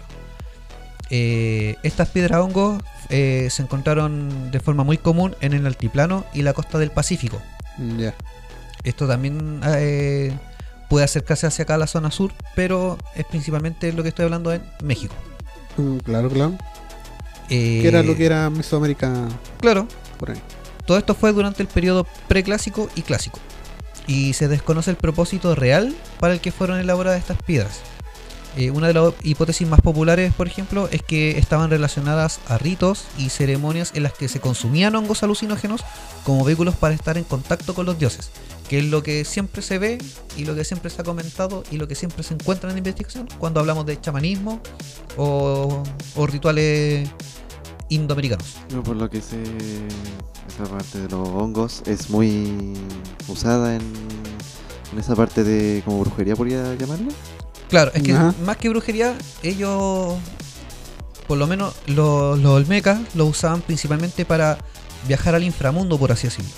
[1.09, 6.41] Eh, estas piedras hongos eh, se encontraron de forma muy común en el altiplano y
[6.41, 7.41] la costa del Pacífico.
[7.97, 8.13] Ya.
[8.83, 10.33] Esto también eh,
[10.89, 14.51] puede acercarse hacia acá a la zona sur, pero es principalmente lo que estoy hablando
[14.53, 15.15] en México.
[15.77, 16.57] Mm, Claro, claro.
[17.47, 19.13] ¿Qué era lo que era Mesoamérica
[19.61, 19.87] Claro,
[20.19, 20.41] por ahí?
[20.85, 23.39] todo esto fue durante el periodo preclásico y clásico.
[24.05, 27.79] Y se desconoce el propósito real para el que fueron elaboradas estas piedras.
[28.57, 33.05] Eh, una de las hipótesis más populares, por ejemplo, es que estaban relacionadas a ritos
[33.17, 35.81] y ceremonias en las que se consumían hongos alucinógenos
[36.23, 38.31] como vehículos para estar en contacto con los dioses,
[38.67, 39.99] que es lo que siempre se ve
[40.35, 42.79] y lo que siempre se ha comentado y lo que siempre se encuentra en la
[42.79, 44.59] investigación cuando hablamos de chamanismo
[45.17, 45.83] o,
[46.15, 47.07] o rituales
[47.89, 48.55] indoamericanos.
[48.69, 49.43] Yo por lo que sé,
[50.47, 52.73] esa parte de los hongos es muy
[53.27, 53.81] usada en,
[54.93, 57.11] en esa parte de como brujería, podría llamarlo.
[57.69, 58.33] Claro, es que Ajá.
[58.45, 60.15] más que brujería, ellos,
[61.27, 64.57] por lo menos los, los olmecas, lo usaban principalmente para
[65.07, 66.51] viajar al inframundo, por así decirlo.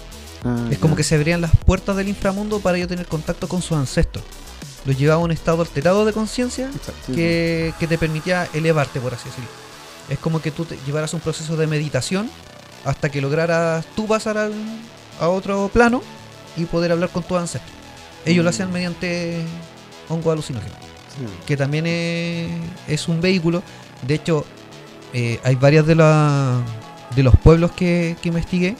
[0.45, 0.97] Ah, Es como ya.
[0.97, 4.23] que se abrían las puertas del inframundo para ellos tener contacto con sus ancestros.
[4.85, 6.69] Los llevaba a un estado alterado de conciencia
[7.07, 9.49] que, que te permitía elevarte, por así decirlo.
[10.09, 12.29] Es como que tú te llevaras un proceso de meditación
[12.85, 14.53] hasta que lograras tú pasar al-
[15.19, 16.01] a otro plano
[16.55, 17.73] y poder hablar con tus ancestros.
[18.25, 18.53] Ellos lo Mm.
[18.53, 19.43] hacían mediante
[20.07, 20.73] hongo alucinógeno.
[21.45, 22.49] Que también es,
[22.87, 23.63] es un vehículo.
[24.07, 24.45] De hecho,
[25.13, 26.61] eh, hay varias de, la-
[27.15, 28.75] de los pueblos que, que investigué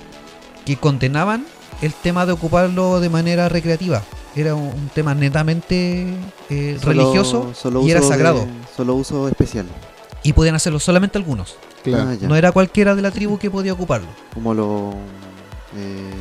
[0.65, 1.45] que condenaban
[1.81, 4.03] el tema de ocuparlo de manera recreativa.
[4.35, 6.05] Era un, un tema netamente
[6.49, 8.45] eh, Solo- religioso solo y era de- sagrado.
[8.75, 9.65] solo uso especial.
[10.21, 11.55] Y podían hacerlo solamente algunos.
[11.83, 12.09] Claro.
[12.11, 12.15] Ah.
[12.27, 14.07] No era cualquiera de la tribu que podía ocuparlo.
[14.33, 14.93] Como lo.
[15.77, 16.11] eh,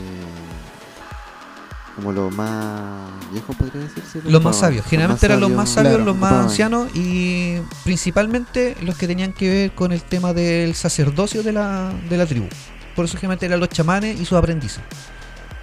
[1.99, 4.23] como los más viejos, podría decirse.
[4.25, 4.87] Los más sabios.
[4.87, 9.49] Generalmente eran los más sabios, claro, los más ancianos y principalmente los que tenían que
[9.49, 12.47] ver con el tema del sacerdocio de la, de la tribu.
[12.95, 14.81] Por eso generalmente eran los chamanes y sus aprendices.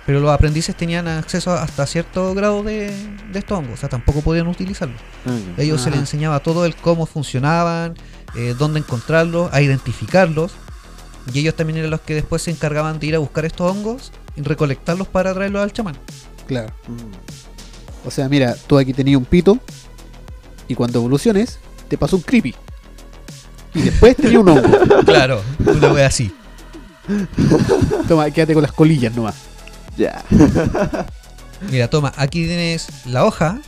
[0.06, 2.91] Pero los aprendices tenían acceso hasta cierto grado de,
[3.32, 4.95] de estos hongos, o sea, tampoco podían utilizarlo.
[5.26, 5.63] Ah, ya.
[5.63, 7.95] Ellos se les enseñaba todo el cómo funcionaban,
[8.36, 10.52] eh, dónde encontrarlos, a identificarlos.
[11.34, 14.12] Y ellos también eran los que después se encargaban de ir a buscar estos hongos
[14.38, 15.95] recolectarlos para traerlos al chamán.
[16.48, 16.74] Claro.
[16.88, 18.08] Mm.
[18.08, 19.58] O sea, mira, tú aquí tenías un pito
[20.67, 22.56] y cuando evoluciones te pasó un creepy.
[23.74, 24.67] Y después tenía un hongo.
[25.06, 26.32] Claro, una wea así.
[28.08, 29.36] Toma, quédate con las colillas nomás.
[29.98, 30.24] Ya.
[31.71, 33.60] Mira, toma, aquí tienes la hoja,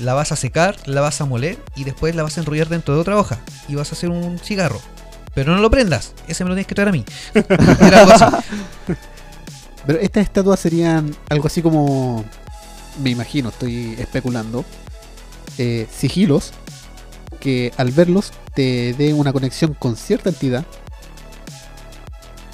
[0.00, 2.94] la vas a secar, la vas a moler y después la vas a enrollar dentro
[2.94, 4.80] de otra hoja y vas a hacer un cigarro.
[5.34, 7.04] Pero no lo prendas, ese me lo tienes que traer a mí.
[7.34, 8.24] Era algo así.
[9.86, 12.24] Pero estas estatuas serían algo así como,
[13.02, 14.64] me imagino, estoy especulando,
[15.58, 16.52] eh, sigilos
[17.40, 20.64] que al verlos te dé una conexión con cierta entidad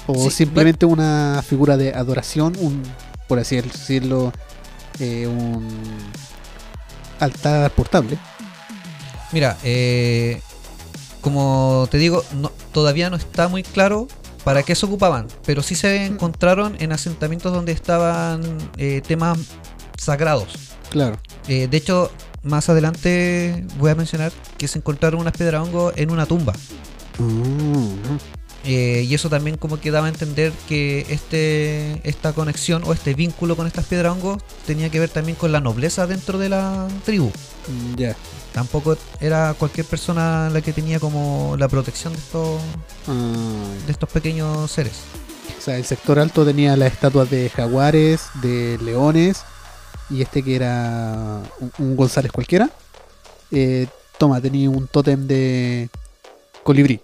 [0.07, 2.81] o Sí, simplemente una figura de adoración, un,
[3.27, 4.33] por así decirlo,
[4.99, 5.67] eh, un
[7.19, 8.17] altar portable.
[9.31, 10.41] Mira, eh,
[11.21, 14.07] como te digo, no- todavía no está muy claro
[14.43, 18.41] para qué se ocupaban, pero sí se encontraron en asentamientos donde estaban
[18.77, 19.37] eh, temas
[19.97, 20.53] sagrados.
[20.89, 21.17] Claro.
[21.47, 22.11] Eh, de hecho,
[22.43, 26.53] más adelante voy a mencionar que se encontraron unas piedras hongo en una tumba.
[28.63, 33.13] Eh, y eso también como que daba a entender que este, esta conexión o este
[33.13, 36.87] vínculo con estas piedras hongos tenía que ver también con la nobleza dentro de la
[37.03, 37.31] tribu.
[37.67, 38.15] Mm, Ya.
[38.53, 42.59] Tampoco era cualquier persona la que tenía como la protección de estos,
[43.07, 44.93] Ah, de estos pequeños seres.
[45.57, 49.43] O sea, el sector alto tenía las estatuas de jaguares, de leones,
[50.09, 52.69] y este que era un, un González cualquiera.
[53.51, 55.89] eh, toma, tenía un tótem de
[56.63, 56.99] colibrí.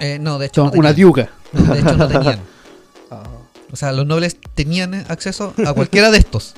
[0.00, 1.30] Eh, no, de hecho Toma, no una diuca.
[1.52, 2.40] No, de hecho no tenían.
[3.10, 3.24] Ah,
[3.72, 6.54] O sea, los nobles tenían acceso a cualquiera de estos.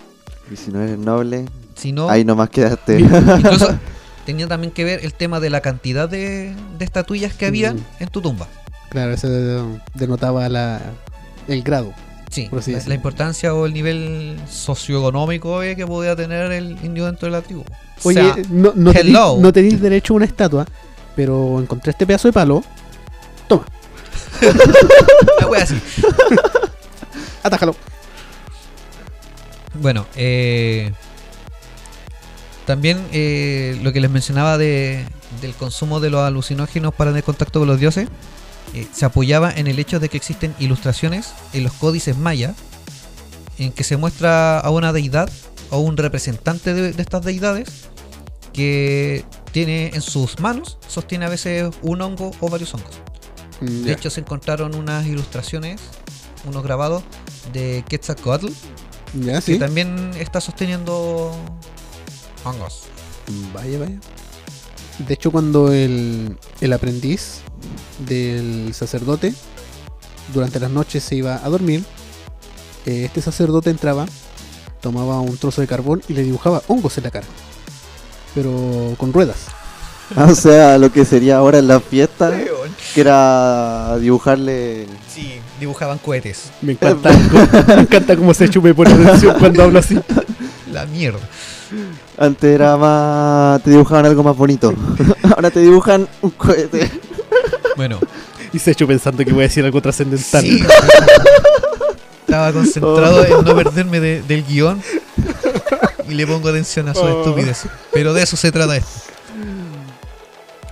[0.53, 3.01] Y si no eres noble, Si no, ahí nomás quedaste.
[3.01, 3.79] incluso
[4.27, 7.85] tenía también que ver el tema de la cantidad de, de estatuillas que habían Mm.
[8.01, 8.47] en tu tumba.
[8.91, 9.29] claro, eso
[9.95, 10.81] denotaba la,
[11.49, 11.93] el grado.
[12.31, 17.27] Sí, la, la importancia o el nivel socioeconómico eh, que podía tener el indio dentro
[17.27, 17.61] de la tribu.
[18.03, 20.67] O Oye, sea, no, no, tenéis, no tenéis derecho a una estatua,
[21.15, 22.65] pero encontré este pedazo de palo.
[25.41, 25.81] la wea así.
[27.43, 27.77] Atájalo.
[29.75, 30.93] Bueno, eh,
[32.67, 35.05] también eh, lo que les mencionaba de,
[35.41, 38.09] del consumo de los alucinógenos para tener contacto con los dioses
[38.75, 42.55] eh, se apoyaba en el hecho de que existen ilustraciones en los códices maya
[43.59, 45.31] en que se muestra a una deidad
[45.71, 47.89] o un representante de, de estas deidades
[48.53, 53.01] que tiene en sus manos, sostiene a veces un hongo o varios hongos.
[53.61, 55.81] De hecho, se encontraron unas ilustraciones,
[56.45, 57.03] unos grabados
[57.53, 58.49] de Quetzalcoatl
[59.23, 59.59] que sí.
[59.59, 61.33] también está sosteniendo
[62.45, 62.83] hongos.
[63.53, 63.97] Vaya, vaya.
[64.99, 67.41] De hecho, cuando el, el aprendiz
[68.07, 69.35] del sacerdote
[70.33, 71.83] durante las noches se iba a dormir,
[72.87, 74.07] eh, este sacerdote entraba,
[74.81, 77.27] tomaba un trozo de carbón y le dibujaba hongos en la cara.
[78.35, 79.47] Pero con ruedas.
[80.17, 82.31] Ah, o sea, lo que sería ahora en la fiesta,
[82.95, 84.87] que era dibujarle...
[85.13, 86.51] Sí, dibujaban cohetes.
[86.63, 89.99] Me encanta, cómo- me encanta cómo se chupe por atención cuando hablo así.
[90.71, 91.21] La mierda.
[92.19, 93.63] Antes era más...
[93.63, 94.73] te dibujaban algo más bonito.
[95.35, 96.91] Ahora te dibujan un cohete.
[97.77, 97.99] Bueno,
[98.53, 100.43] Y se hecho pensando que voy a decir algo trascendental.
[100.43, 100.63] sí.
[102.21, 104.83] Estaba concentrado en no perderme de- del guion
[106.09, 107.21] y le pongo atención a su Oh.
[107.23, 107.65] estupidez.
[107.93, 108.91] Pero de eso se trata esto.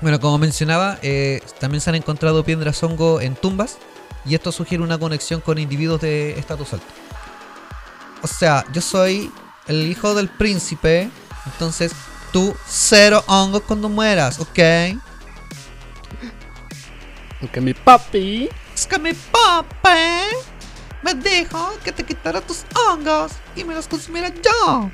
[0.00, 3.76] Bueno, como mencionaba, eh, también se han encontrado piedras hongo en tumbas
[4.24, 6.86] y esto sugiere una conexión con individuos de estatus alto.
[8.22, 9.30] O sea, yo soy
[9.66, 11.10] el hijo del príncipe,
[11.46, 11.92] entonces
[12.32, 14.58] tú cero hongos cuando mueras, ¿ok?
[17.40, 18.48] Porque mi papi.
[18.74, 19.96] Es que mi papá
[21.02, 24.90] me dijo que te quitara tus hongos y me los consumiera yo.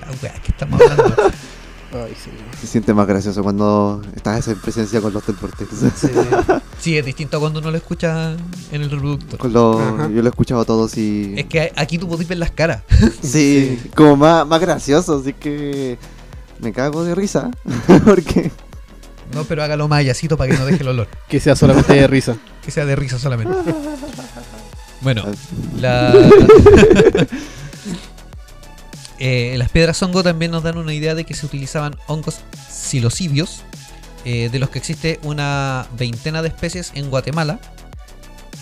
[0.00, 1.16] La wea que estamos hablando.
[1.94, 2.30] Ay, sí.
[2.60, 5.70] Se siente más gracioso cuando estás en presencia con los del Vortex.
[6.80, 8.32] Sí, es distinto cuando uno lo escucha
[8.70, 9.38] en el reproductor.
[9.38, 11.32] Con yo lo he escuchado a todos y...
[11.34, 12.82] Es que aquí tú podés ver las caras.
[13.22, 15.96] Sí, como más, más gracioso, así que
[16.60, 17.50] me cago de risa.
[18.04, 18.50] Porque
[19.32, 21.08] No, pero hágalo más yacito para que no deje el olor.
[21.28, 22.36] Que sea solamente de risa.
[22.62, 23.54] Que sea de risa solamente.
[25.00, 25.22] Bueno,
[25.80, 26.12] la...
[29.26, 33.62] Eh, las piedras hongo también nos dan una idea de que se utilizaban hongos psilocibios,
[34.26, 37.58] eh, de los que existe una veintena de especies en Guatemala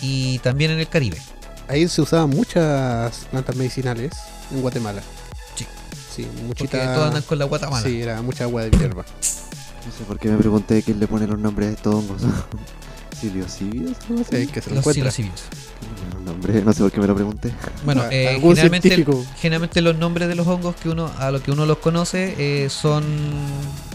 [0.01, 1.17] y también en el Caribe.
[1.67, 4.13] Ahí se usaban muchas plantas medicinales
[4.51, 5.01] en Guatemala.
[5.53, 5.67] Sí.
[6.15, 6.93] Sí, Porque muchita.
[6.93, 7.85] todos andan con la guatemala.
[7.85, 9.03] Sí, era mucha agua de hierba.
[9.03, 12.21] no sé por qué me pregunté quién le pone los nombres a estos hongos.
[13.19, 13.97] ¿Siliocibios?
[14.09, 14.45] ¿Algo así?
[14.45, 15.11] Sí, que se lo Los encuentra.
[15.83, 15.95] Psilocibios.
[15.99, 16.65] ¿Quién le pone los?
[16.65, 17.51] No sé por qué me lo pregunté.
[17.85, 19.25] Bueno, Ah, eh, algún generalmente, científico.
[19.39, 22.69] generalmente los nombres de los hongos que uno a lo que uno los conoce eh,
[22.69, 23.03] son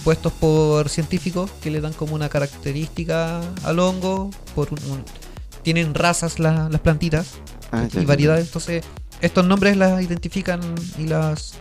[0.04, 4.30] puestos por científicos que le dan como una característica al hongo.
[4.54, 5.04] Por un- un-
[5.62, 7.26] tienen razas la- las plantitas
[7.72, 8.84] Ah, y ya, variedades, entonces
[9.20, 10.60] estos nombres las identifican
[10.96, 11.54] y las,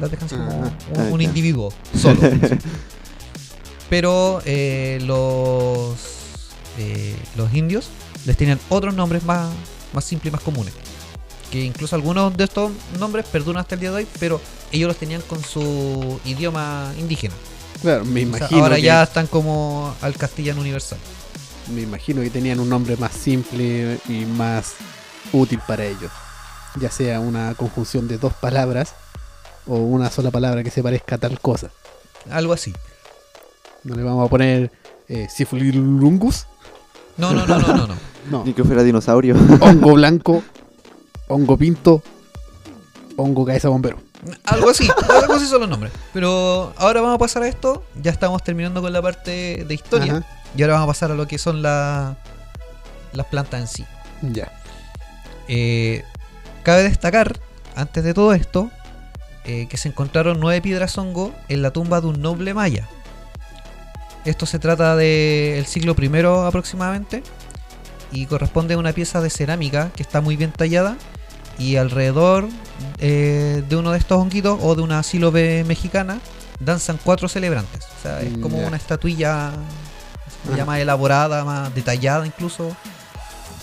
[0.00, 2.18] las dejan como un, Ah, un individuo solo.
[3.88, 5.94] Pero eh, los
[6.78, 7.88] eh, los indios
[8.26, 9.50] les tenían otros nombres más,
[9.92, 10.74] más simples y más comunes.
[11.50, 14.40] Que incluso algunos de estos nombres perduran hasta el día de hoy, pero
[14.72, 17.34] ellos los tenían con su idioma indígena.
[17.80, 18.62] Claro, me O sea, imagino.
[18.62, 20.98] ahora que, ya están como al castellano universal.
[21.72, 24.74] Me imagino que tenían un nombre más simple y más
[25.32, 26.10] útil para ellos.
[26.80, 28.94] Ya sea una conjunción de dos palabras
[29.66, 31.70] o una sola palabra que se parezca a tal cosa.
[32.30, 32.72] Algo así.
[33.84, 34.72] No le vamos a poner
[35.08, 36.46] eh, Sifulilungus.
[37.16, 37.86] No, no, no, no, no.
[37.86, 37.94] no.
[38.30, 38.44] No.
[38.44, 39.34] Ni que fuera dinosaurio.
[39.60, 40.42] hongo blanco,
[41.28, 42.02] hongo pinto,
[43.16, 43.98] hongo cabeza bombero.
[44.44, 44.88] Algo así,
[45.20, 45.92] algo así son los nombres.
[46.12, 47.84] Pero ahora vamos a pasar a esto.
[48.02, 50.16] Ya estamos terminando con la parte de historia.
[50.18, 52.16] Ajá, Y ahora vamos a pasar a lo que son la-
[53.12, 53.84] las plantas en sí.
[54.22, 54.50] Ya.
[55.48, 56.02] Eh,
[56.64, 57.38] cabe destacar,
[57.76, 58.70] antes de todo esto,
[59.44, 62.88] eh, que se encontraron nueve piedras hongo en la tumba de un noble maya.
[64.24, 66.10] Esto se trata del siglo I
[66.46, 67.22] aproximadamente
[68.16, 70.96] y corresponde a una pieza de cerámica que está muy bien tallada
[71.58, 72.48] y alrededor
[72.98, 76.20] eh, de uno de estos honguitos o de una sílobe mexicana
[76.58, 77.84] danzan cuatro celebrantes.
[77.98, 79.52] O sea, es como una estatuilla
[80.56, 82.74] ya más elaborada, más detallada incluso,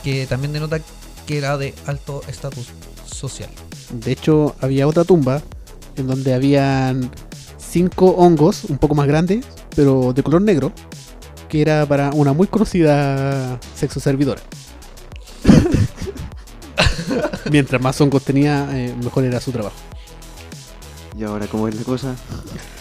[0.04, 0.80] que también denota
[1.26, 2.68] que era de alto estatus
[3.06, 3.50] social.
[3.92, 5.42] De hecho, había otra tumba
[5.96, 7.10] en donde habían
[7.58, 10.72] cinco hongos, un poco más grandes, pero de color negro,
[11.54, 14.42] que era para una muy conocida sexo servidora.
[17.52, 19.76] Mientras más hongos tenía, eh, mejor era su trabajo.
[21.16, 22.16] Y ahora, ¿cómo es la cosa?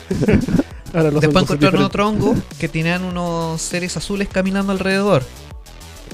[0.95, 5.23] Ahora los Después encontraron otro hongo que tenían unos seres azules caminando alrededor.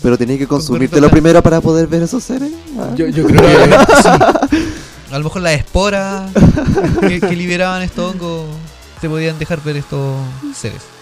[0.02, 1.12] Pero tenías que consumírtelo blanco.
[1.12, 2.50] primero para poder ver esos seres.
[2.76, 2.90] Ah.
[2.96, 3.74] Yo, yo creo que
[5.12, 6.32] A lo mejor las esporas
[7.00, 8.46] que, que liberaban estos hongos
[9.00, 10.16] te podían dejar ver estos
[10.56, 10.97] seres.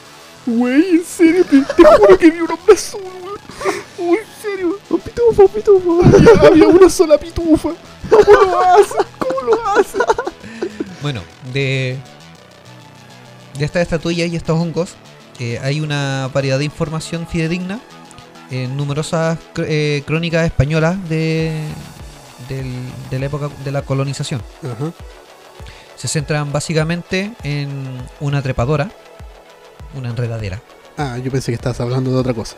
[0.47, 4.11] Güey, en serio, te, te juro que vi un hombre azul, güey.
[4.11, 4.79] Uy, en serio.
[4.91, 6.01] Un pitufo, un pitufo.
[6.05, 7.71] Había, había una sola pitufa.
[8.09, 9.07] ¿Cómo lo hacen?
[9.19, 10.01] ¿Cómo lo hacen?
[11.03, 11.23] Bueno,
[11.53, 11.97] de,
[13.59, 14.95] de estas estatuillas y estos hongos
[15.41, 17.81] eh, hay una variedad de información fidedigna
[18.51, 21.53] en numerosas cr- eh, crónicas españolas de,
[22.49, 24.41] del- de la época de la colonización.
[25.97, 27.69] Se centran básicamente en
[28.21, 28.91] una trepadora,
[29.97, 30.61] una enredadera.
[30.99, 32.57] Ah, yo pensé que estabas hablando de otra cosa.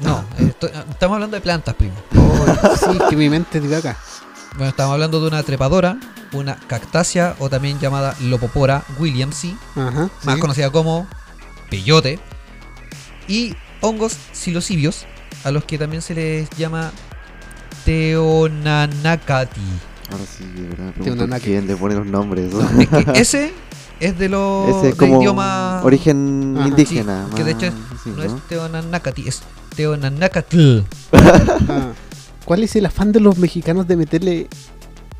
[0.00, 1.94] No, esto- estamos hablando de plantas, primo.
[2.60, 3.96] Oh, sí, que mi mente diga acá.
[4.56, 5.98] Bueno, estamos hablando de una trepadora,
[6.32, 10.08] una cactácea o también llamada Lopopora williamsi, Ajá.
[10.24, 10.40] más sí.
[10.40, 11.06] conocida como
[11.70, 12.18] peyote.
[13.28, 15.04] Y hongos psilocibios,
[15.44, 16.90] a los que también se les llama
[17.84, 19.60] Teonanacati.
[20.10, 22.52] Ahora sí, de verdad, me Tiene pregunto una quién le pone los nombres.
[22.52, 23.52] Es que ese
[24.00, 26.68] es de los Ese es como idioma origen Ajá.
[26.68, 27.26] indígena.
[27.28, 27.66] Sí, que de hecho
[28.04, 28.32] sí, no, es.
[28.48, 29.42] Teonanacati, es
[29.76, 30.80] Teonanacatl.
[31.12, 31.92] Ah.
[32.44, 34.48] ¿Cuál es el afán de los mexicanos de meterle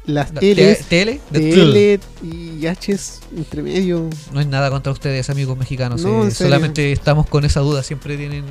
[0.09, 2.26] las No, L's, TL de tl.
[2.26, 4.09] Y H's entre medio?
[4.33, 6.03] No es nada contra ustedes, amigos mexicanos.
[6.03, 7.83] No, eh, solamente estamos con esa duda.
[7.83, 8.45] Siempre tienen.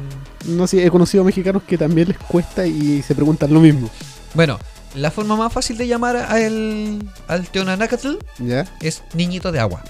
[0.46, 3.90] No sé, he conocido mexicanos que también les cuesta y se preguntan lo mismo.
[4.36, 4.60] Bueno,
[4.96, 8.66] la forma más fácil de llamar a el, al Teonanacatl ¿Ya?
[8.82, 9.84] es niñito de agua.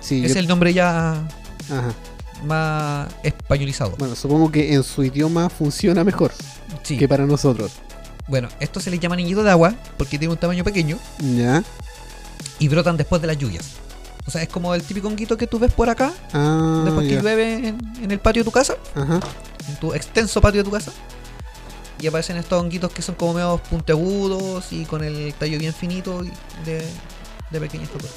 [0.00, 1.12] Sí, Es yo- el nombre ya
[1.70, 1.92] Ajá.
[2.44, 3.94] más españolizado.
[3.98, 6.32] Bueno, supongo que en su idioma funciona mejor
[6.82, 6.96] Sí.
[6.98, 7.72] que para nosotros.
[8.28, 11.62] Bueno, esto se le llama niñito de agua porque tiene un tamaño pequeño ¿Ya?
[12.58, 13.64] y brotan después de las lluvias.
[14.26, 17.20] O sea, es como el típico honguito que tú ves por acá Ah, después que
[17.20, 19.20] llueve en, en el patio de tu casa, Ajá.
[19.68, 20.90] en tu extenso patio de tu casa.
[22.00, 26.24] Y aparecen estos honguitos que son como medio puntiagudos y con el tallo bien finito
[26.24, 26.32] y
[26.64, 26.84] de,
[27.50, 28.12] de pequeña estatura.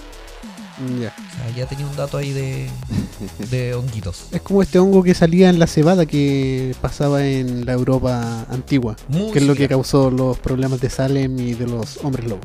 [1.00, 1.14] Ya.
[1.18, 2.70] O sea, ya tenía un dato ahí de,
[3.52, 4.28] de honguitos.
[4.32, 8.96] Es como este hongo que salía en la cebada que pasaba en la Europa antigua.
[9.10, 12.42] Muy que es lo que causó los problemas de Salem y de los hombres lobo.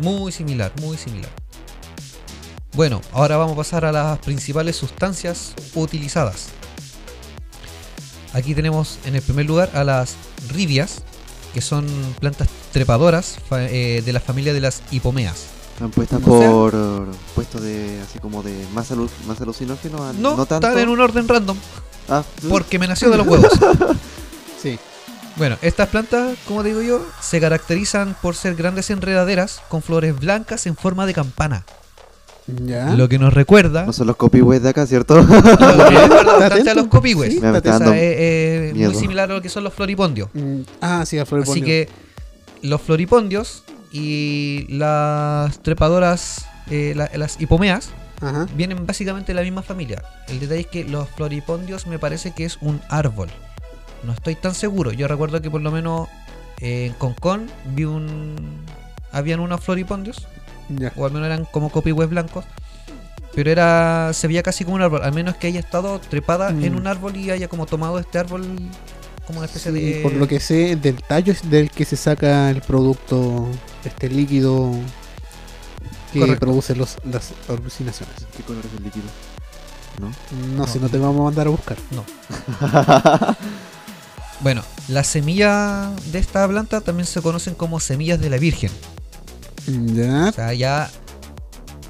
[0.00, 1.30] Muy similar, muy similar.
[2.74, 6.48] Bueno, ahora vamos a pasar a las principales sustancias utilizadas.
[8.32, 10.16] Aquí tenemos en el primer lugar a las
[10.52, 11.02] ribias,
[11.52, 11.86] que son
[12.18, 15.53] plantas trepadoras eh, de la familia de las hipomeas.
[15.74, 20.02] Están puestas O sea- por eh, puestos de así como de más, alu- más alucinógeno.
[20.04, 20.66] a- No, no tanto.
[20.68, 21.56] están en un orden random,
[22.08, 23.48] Ah, porque me nació de los huevos.
[24.62, 24.78] Sí.
[25.36, 30.66] Bueno, estas plantas, como digo yo, se caracterizan por ser grandes enredaderas con flores blancas
[30.66, 31.64] en forma de campana.
[32.46, 32.90] Ya.
[32.94, 35.16] Lo que nos recuerda no son los copihue de acá, ¿cierto?
[35.16, 37.30] Lo que recuerda los copihue.
[37.30, 40.28] Sí, O sea, eh, eh, muy similar a lo que son los floripondios.
[40.34, 41.62] Mm, Ah, sí, a Floripondio.
[41.62, 41.88] Así que
[42.62, 43.64] los floripondios
[43.94, 47.90] y las trepadoras, eh, la- las hipomeas,
[48.20, 48.46] Ajá.
[48.56, 50.02] vienen básicamente de la misma familia.
[50.28, 53.28] El detalle es que los floripondios me parece que es un árbol.
[54.02, 54.92] No estoy tan seguro.
[54.92, 56.08] Yo recuerdo que por lo menos
[56.60, 58.36] eh, en Concón vi un...
[59.12, 60.26] Habían unos floripondios,
[60.68, 60.92] Ya.
[60.96, 62.44] o al menos eran como copihues blancos.
[63.34, 66.64] Pero era se veía casi como un árbol, al menos que haya estado trepada Mm.
[66.64, 68.44] en un árbol y haya como tomado este árbol
[69.26, 70.00] como una especie Sí, de...
[70.02, 73.48] Por lo que sé, del tallo es del que se saca el producto,
[73.84, 74.72] este líquido
[76.12, 76.40] que Correcto.
[76.46, 78.14] produce los, las alucinaciones.
[78.36, 79.04] ¿Qué color es el líquido?
[80.00, 80.08] ¿No?
[80.56, 80.66] No, No.
[80.66, 81.76] si no te vamos a mandar a buscar.
[84.40, 88.70] Bueno, las semillas de esta planta también se conocen como semillas de la Virgen.
[89.66, 90.28] Ya.
[90.28, 90.90] O sea, ya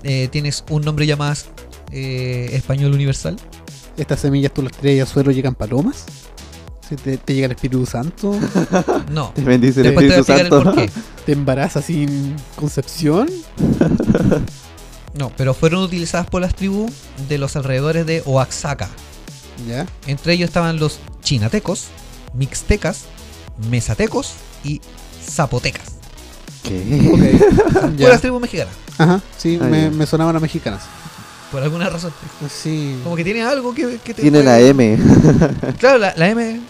[0.05, 1.47] eh, tienes un nombre ya más
[1.90, 3.36] eh, español universal.
[3.97, 6.05] Estas semillas tú las tiras al suelo llegan palomas.
[6.89, 8.39] Si te, te llega el Espíritu Santo,
[9.11, 9.32] No.
[9.35, 10.64] Te bendice el Después te voy a Espíritu explicar el Santo.
[10.64, 10.91] por qué.
[11.26, 13.28] te embarazas sin concepción.
[15.16, 16.91] No, pero fueron utilizadas por las tribus
[17.28, 18.89] de los alrededores de Oaxaca.
[19.68, 19.87] Ya.
[20.09, 21.85] Entre ellos estaban los chinatecos,
[22.35, 23.03] mixtecas,
[23.70, 24.32] mesatecos
[24.64, 24.80] y
[25.24, 25.85] zapotecas.
[26.64, 26.82] ¿Qué?
[27.12, 27.97] Ok.
[27.97, 30.82] Puras tribus mexicanas, Ajá, sí, Ah, me, me sonaban a mexicanas.
[31.55, 32.12] Por alguna razón.
[32.50, 32.98] Sí.
[33.05, 34.98] Como que tiene algo que, que te Tiene la M.
[35.78, 36.61] Claro, la, la M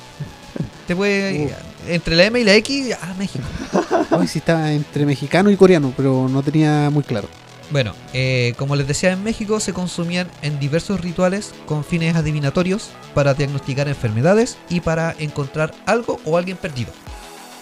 [0.87, 1.55] te puede...
[1.89, 3.45] Entre la M y la X, ah, México.
[4.11, 7.29] Hoy sí estaba entre mexicano y coreano, pero no tenía muy claro.
[7.71, 12.91] Bueno, eh, como les decía, en México se consumían en diversos rituales con fines adivinatorios
[13.15, 16.93] para diagnosticar enfermedades y para encontrar algo o alguien perdido.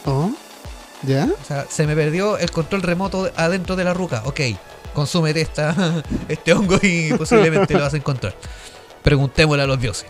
[0.07, 0.33] Oh,
[1.05, 1.29] ¿Ya?
[1.41, 4.23] O sea, se me perdió el control remoto adentro de la ruca.
[4.25, 4.41] Ok,
[4.93, 8.35] consúmete esta, este hongo y posiblemente lo vas a encontrar.
[9.03, 10.07] Preguntémosle a los dioses.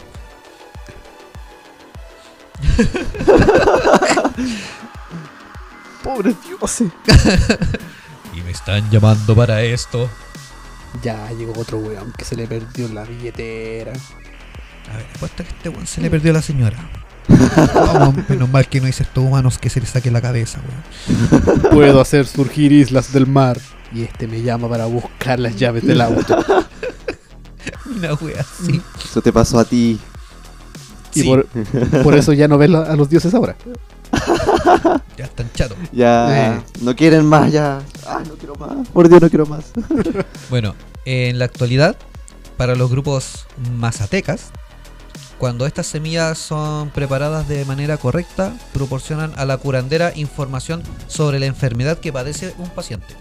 [6.02, 6.90] Pobre dioses.
[8.34, 10.08] Y me están llamando para esto.
[11.02, 13.92] Ya llegó otro weón que se le perdió la billetera.
[14.90, 16.78] A ver, apuesta que este weón se le perdió a la señora.
[17.74, 21.60] Vamos, menos mal que no hay estos humanos que se le saque la cabeza, weón.
[21.70, 23.58] Puedo hacer surgir islas del mar.
[23.94, 26.36] Y este me llama para buscar las llaves del auto.
[27.96, 28.80] Una wea así.
[29.04, 29.98] Eso te pasó a ti.
[31.14, 31.28] Y Sí.
[31.28, 31.46] por,
[32.02, 33.56] por eso ya no ves a los dioses ahora.
[35.16, 35.76] Ya están chatos.
[35.92, 36.62] Ya Eh.
[36.80, 37.82] no quieren más, ya.
[38.06, 38.88] Ah, no quiero más.
[38.88, 39.66] Por Dios, no quiero más.
[40.48, 40.74] Bueno,
[41.04, 41.96] en la actualidad,
[42.56, 43.46] para los grupos
[43.78, 44.50] mazatecas,
[45.38, 51.46] cuando estas semillas son preparadas de manera correcta, proporcionan a la curandera información sobre la
[51.46, 53.14] enfermedad que padece un paciente.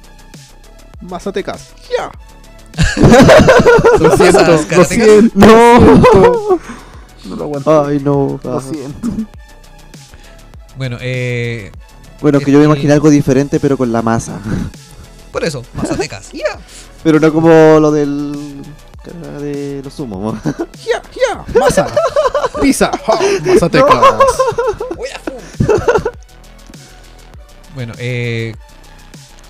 [1.01, 1.69] Mazatecas.
[1.89, 2.11] Ya.
[3.99, 4.45] Lo siento,
[4.77, 5.31] lo siento.
[5.35, 6.59] No.
[7.25, 7.85] No lo aguanto.
[7.85, 8.39] Ay, no.
[8.43, 9.09] Lo siento.
[10.77, 11.71] Bueno, eh,
[12.21, 14.39] Bueno, que yo me El- imaginé algo diferente, pero con la masa.
[15.31, 16.29] por eso, mazatecas.
[16.33, 16.57] Ya.
[17.03, 17.49] Pero no como
[17.79, 18.61] lo del.
[19.41, 20.35] de los sumos.
[20.85, 21.59] ¡Ya, ya!
[21.59, 21.87] ¡Masa!
[22.61, 22.89] ¡Pizza!
[23.45, 23.95] ¡Mazatecas!
[27.75, 28.53] Bueno, eh,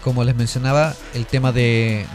[0.04, 2.06] como les mencionaba, el tema de,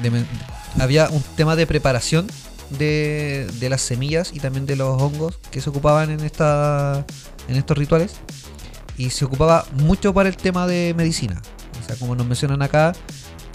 [0.79, 2.27] había un tema de preparación
[2.71, 7.05] de, de las semillas y también de los hongos que se ocupaban en esta
[7.49, 8.17] en estos rituales
[8.97, 11.41] y se ocupaba mucho para el tema de medicina.
[11.83, 12.93] O sea, como nos mencionan acá,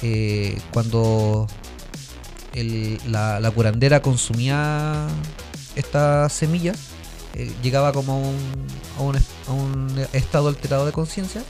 [0.01, 1.47] eh, cuando
[2.53, 5.07] la, curandera consumía
[5.75, 6.77] estas semillas,
[7.33, 8.33] eh, llegaba como
[8.97, 9.17] a un,
[9.47, 11.43] a un estado alterado de conciencia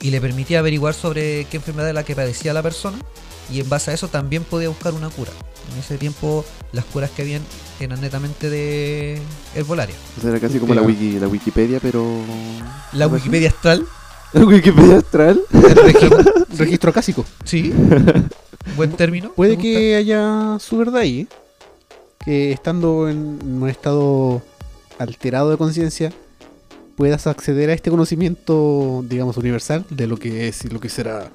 [0.00, 2.98] y le permitía averiguar sobre qué enfermedad era la que padecía la persona
[3.52, 5.30] y en base a eso también podía buscar una cura.
[5.72, 7.42] En ese tiempo las curas que habían
[7.80, 9.20] eran netamente de
[9.54, 9.94] herbolaria.
[10.16, 12.04] O sea, era casi como la, wiki, la Wikipedia, pero.
[12.92, 13.06] La.
[13.06, 13.86] Wikipedia astral,
[14.32, 15.40] ¿La Wikipedia astral?
[15.52, 17.24] el regi- Registro cásico.
[17.44, 17.72] sí,
[18.76, 19.30] buen término.
[19.32, 21.20] Puede que haya su verdad ahí.
[21.20, 21.26] ¿eh?
[22.24, 24.42] Que estando en un estado
[24.98, 26.12] alterado de conciencia,
[26.98, 31.30] puedas acceder a este conocimiento, digamos, universal de lo que es y lo que será.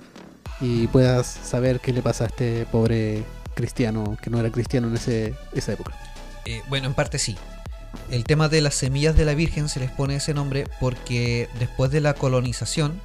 [0.60, 3.24] Y puedas saber qué le pasa a este pobre
[3.56, 5.94] cristiano que no era cristiano en ese, esa época.
[6.44, 7.38] Eh, bueno, en parte sí.
[8.12, 11.92] El tema de las semillas de la Virgen se les pone ese nombre porque después
[11.92, 13.00] de la colonización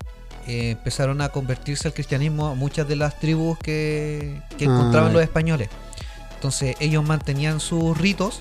[0.48, 5.22] eh, empezaron a convertirse al cristianismo muchas de las tribus que, que Ah, encontraban los
[5.22, 5.68] españoles.
[6.34, 8.40] Entonces ellos mantenían sus ritos,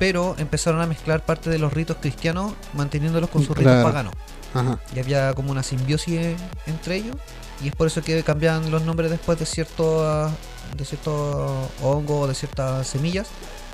[0.00, 4.14] pero empezaron a mezclar parte de los ritos cristianos manteniéndolos con sus ritos paganos.
[4.54, 4.80] Ajá.
[4.96, 6.36] Y había como una simbiosis
[6.66, 7.16] entre ellos.
[7.62, 10.32] Y es por eso que cambian los nombres después de ciertos
[10.74, 13.28] de ciertos hongos o de ciertas semillas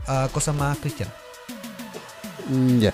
[0.09, 1.14] a cosas más cristianas.
[2.49, 2.93] Mm, ya.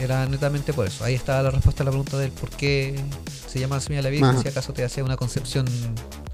[0.00, 1.04] Era netamente por eso.
[1.04, 2.98] Ahí está la respuesta a la pregunta del por qué
[3.46, 4.30] se llama semilla de la Virgen.
[4.30, 4.42] Ajá.
[4.42, 5.66] Si acaso te hacía una concepción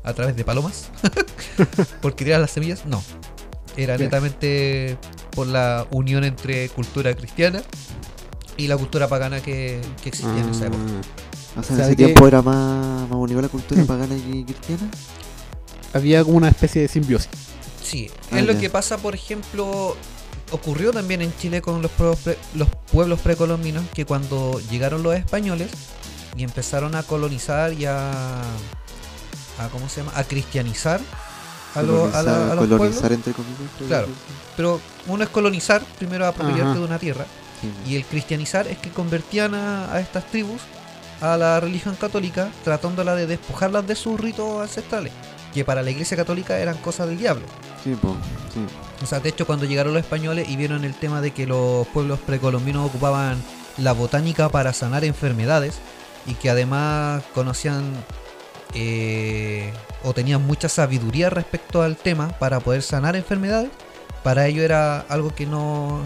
[0.02, 0.88] a través de palomas.
[2.00, 2.86] porque tiras las semillas.
[2.86, 3.04] No.
[3.76, 4.96] Era netamente
[5.30, 7.62] por la unión entre cultura cristiana
[8.56, 10.82] y la cultura pagana que, que existía en esa época.
[11.56, 11.60] Ah.
[11.60, 14.88] O sea, en ¿Sabe ese tiempo era más, más unida la cultura pagana y cristiana.
[15.92, 17.28] Había como una especie de simbiosis.
[17.82, 18.60] Sí, Ah, es lo ya.
[18.60, 19.96] que pasa, por ejemplo,
[20.52, 25.70] ocurrió también en Chile con los, pre- los pueblos precolombinos, que cuando llegaron los españoles
[26.36, 28.40] y empezaron a colonizar y a,
[29.58, 30.12] a ¿cómo se llama?
[30.14, 31.00] A cristianizar
[31.74, 33.10] a, lo- a la- a los colonizar, pueblos.
[33.12, 33.58] entre comillas.
[33.86, 34.06] Claro.
[34.56, 36.74] Pero uno es colonizar, primero apropiarte Ajá.
[36.74, 37.24] de una tierra,
[37.60, 37.90] sí.
[37.90, 40.60] y el cristianizar es que convertían a, a estas tribus
[41.20, 45.12] a la religión católica, tratándola de despojarlas de sus ritos ancestrales,
[45.52, 47.44] que para la iglesia católica eran cosas del diablo.
[47.84, 48.16] Sí, po,
[48.54, 48.60] sí.
[49.02, 51.86] O sea, de hecho, cuando llegaron los españoles y vieron el tema de que los
[51.88, 53.42] pueblos precolombinos ocupaban
[53.78, 55.76] la botánica para sanar enfermedades
[56.26, 57.84] y que además conocían
[58.74, 59.72] eh,
[60.04, 63.70] o tenían mucha sabiduría respecto al tema para poder sanar enfermedades,
[64.22, 66.00] para ello era algo que no,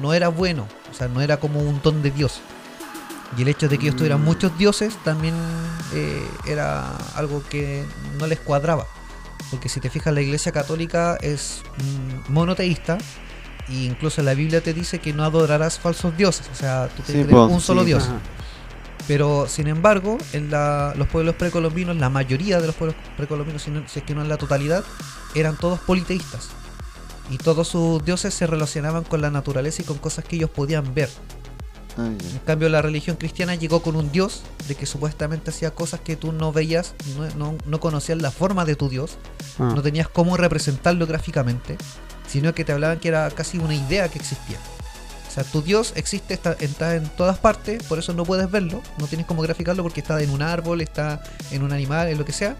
[0.00, 2.40] no era bueno, o sea, no era como un don de Dios.
[3.36, 5.34] Y el hecho de que ellos tuvieran muchos dioses también
[5.94, 7.84] eh, era algo que
[8.18, 8.86] no les cuadraba.
[9.52, 11.62] Porque si te fijas, la iglesia católica es
[12.28, 12.98] mm, monoteísta.
[13.68, 16.48] E incluso la Biblia te dice que no adorarás falsos dioses.
[16.52, 17.86] O sea, tú te Sí, crees po, un solo sí.
[17.86, 18.02] dios.
[18.04, 18.18] Ajá.
[19.08, 23.70] Pero sin embargo, en la- los pueblos precolombinos, la mayoría de los pueblos precolombinos, si,
[23.70, 24.84] no- si es que no en la totalidad,
[25.34, 26.48] eran todos politeístas.
[27.30, 30.94] Y todos sus dioses se relacionaban con la naturaleza y con cosas que ellos podían
[30.94, 31.08] ver.
[31.98, 36.00] Ah, En cambio, la religión cristiana llegó con un dios de que supuestamente hacía cosas
[36.00, 39.16] que tú no veías, no, no- no conocías la forma de tu dios,
[39.58, 39.72] Ah.
[39.74, 41.76] no tenías cómo representarlo gráficamente,
[42.28, 44.58] sino que te hablaban que era casi una idea que existía.
[45.42, 49.06] Sea, tu dios existe, está, está en todas partes, por eso no puedes verlo, no
[49.06, 52.32] tienes cómo graficarlo porque está en un árbol, está en un animal, en lo que
[52.32, 52.56] sea,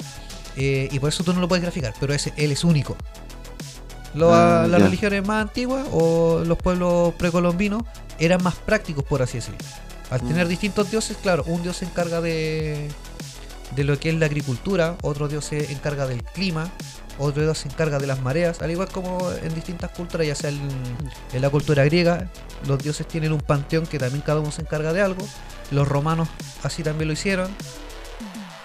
[0.56, 2.96] eh, y por eso tú no lo puedes graficar, pero ese, él es único.
[4.14, 4.86] Lo- Ah, las ya.
[4.86, 7.82] religiones más antiguas o los pueblos precolombinos
[8.18, 9.58] eran más prácticos, por así decirlo.
[10.10, 10.28] Al Mm.
[10.28, 12.88] tener distintos dioses, claro, un dios se encarga de,
[13.76, 16.70] de lo que es la agricultura, otro dios se encarga del clima,
[17.20, 20.50] otro dios se encarga de las mareas, al igual como en distintas culturas, ya sea
[20.50, 20.60] en,
[21.32, 22.28] en la cultura griega,
[22.66, 25.26] los dioses tienen un panteón que también cada uno se encarga de algo,
[25.70, 26.28] los romanos
[26.62, 27.48] así también lo hicieron,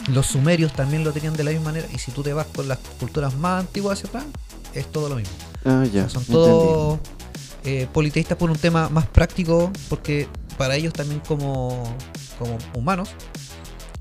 [0.07, 2.67] los sumerios también lo tenían de la misma manera, y si tú te vas con
[2.67, 4.25] las culturas más antiguas hacia atrás,
[4.73, 5.33] es todo lo mismo.
[5.65, 6.01] Ah, O ya.
[6.01, 6.99] sea, son todos
[7.63, 10.27] eh, politeístas por un tema más práctico, porque
[10.57, 11.83] para ellos también como,
[12.37, 13.09] como humanos,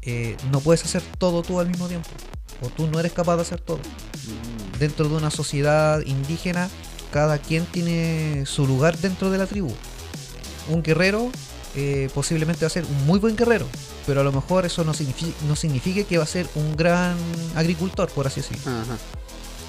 [0.02, 2.08] eh, no puedes hacer todo tú al mismo tiempo.
[2.62, 3.78] O tú no eres capaz de hacer todo.
[3.78, 4.78] Mm.
[4.78, 6.68] dentro de una sociedad indígena,
[7.12, 9.72] cada quien tiene su lugar dentro de la tribu.
[10.68, 11.30] Un guerrero
[11.76, 13.66] eh, posiblemente va a ser un muy buen guerrero,
[14.06, 17.16] pero a lo mejor eso no, signifi- no significa que va a ser un gran
[17.54, 18.62] agricultor, por así decirlo.
[18.70, 18.96] Ajá.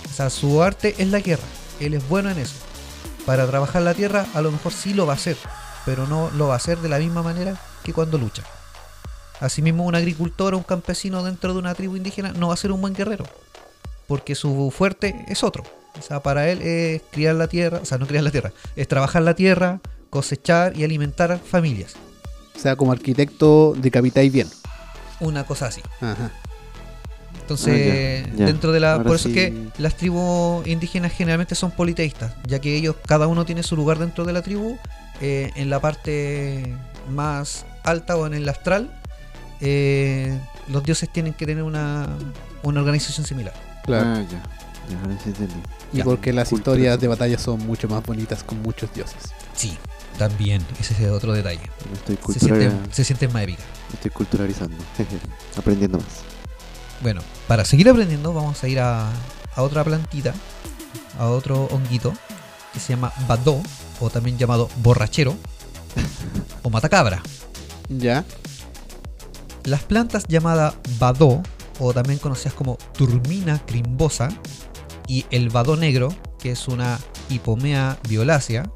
[0.09, 1.43] O sea, su arte es la guerra.
[1.79, 2.55] Él es bueno en eso.
[3.25, 5.35] Para trabajar la tierra, a lo mejor sí lo va a hacer,
[5.85, 8.43] pero no lo va a hacer de la misma manera que cuando lucha.
[9.39, 12.71] Asimismo, un agricultor o un campesino dentro de una tribu indígena no va a ser
[12.71, 13.25] un buen guerrero,
[14.07, 15.63] porque su fuerte es otro.
[15.97, 18.87] O sea, para él es criar la tierra, o sea, no criar la tierra, es
[18.87, 19.79] trabajar la tierra,
[20.09, 21.93] cosechar y alimentar familias.
[22.55, 24.47] O sea, como arquitecto decapitáis bien.
[25.19, 25.81] Una cosa así.
[26.01, 26.31] Ajá.
[27.41, 28.45] Entonces, Ah, ya, ya.
[28.47, 28.93] dentro de la.
[28.93, 29.37] Ahora por eso sí.
[29.39, 33.75] es que las tribus indígenas generalmente son politeístas, ya que ellos, cada uno tiene su
[33.75, 34.77] lugar dentro de la tribu,
[35.21, 36.73] eh, en la parte
[37.09, 38.89] más alta o en el astral.
[39.61, 40.37] Eh,
[40.67, 42.07] los dioses tienen que tener una,
[42.63, 43.53] una organización similar.
[43.83, 44.05] Claro.
[44.07, 44.43] Ah, ya.
[44.87, 44.99] Ya,
[45.91, 46.03] y ya.
[46.03, 46.73] porque las Cultura.
[46.75, 49.15] historias de batalla son mucho más bonitas con muchos dioses.
[49.55, 49.75] Sí,
[50.19, 51.61] también, ese es otro detalle.
[51.89, 53.65] Me estoy, Se sienten, se sienten más épicas.
[53.89, 54.77] me estoy culturalizando.
[55.57, 56.07] Aprendiendo más.
[57.01, 59.09] Bueno, para seguir aprendiendo, vamos a ir a,
[59.55, 60.33] a otra plantita,
[61.17, 62.13] a otro honguito,
[62.71, 63.61] que se llama badó,
[63.99, 65.35] o también llamado borrachero,
[66.61, 67.23] o matacabra.
[67.89, 68.23] Ya.
[69.65, 71.41] Las plantas llamadas badó,
[71.79, 74.29] o también conocidas como turmina crimbosa,
[75.07, 76.99] y el badó negro, que es una
[77.29, 78.69] hipomea violácea,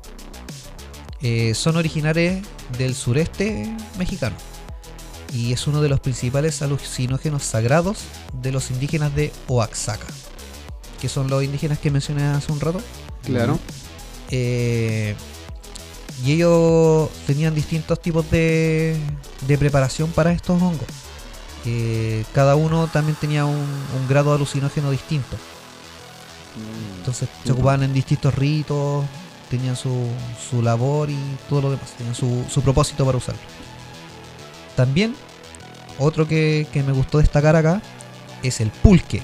[1.21, 2.43] eh, son originarias
[2.77, 4.35] del sureste mexicano.
[5.31, 7.99] Y es uno de los principales alucinógenos sagrados
[8.41, 10.07] de los indígenas de Oaxaca,
[10.99, 12.81] que son los indígenas que mencioné hace un rato.
[13.23, 13.59] Claro.
[14.31, 15.15] Eh,
[16.23, 18.97] y ellos tenían distintos tipos de,
[19.47, 20.87] de preparación para estos hongos.
[21.65, 25.37] Eh, cada uno también tenía un, un grado de alucinógeno distinto.
[26.97, 29.05] Entonces se ocupaban en distintos ritos,
[29.49, 30.07] tenían su,
[30.49, 31.17] su labor y
[31.47, 33.41] todo lo demás, tenían su, su propósito para usarlo.
[34.75, 35.15] También,
[35.97, 37.81] otro que, que me gustó destacar acá
[38.43, 39.21] es el pulque.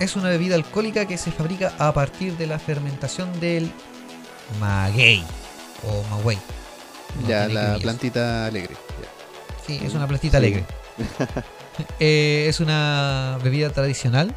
[0.00, 3.70] Es una bebida alcohólica que se fabrica a partir de la fermentación del
[4.60, 5.24] maguey
[5.86, 6.38] o magüey.
[7.22, 8.74] No ya, la plantita alegre.
[8.74, 9.08] Ya.
[9.66, 10.46] Sí, es una plantita Sí.
[10.46, 10.64] alegre.
[11.98, 14.32] Eh, es una bebida tradicional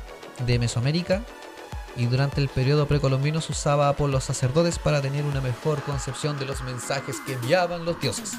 [0.47, 1.21] de Mesoamérica
[1.95, 6.39] y durante el periodo precolombino se usaba por los sacerdotes para tener una mejor concepción
[6.39, 8.31] de los mensajes que enviaban los dioses.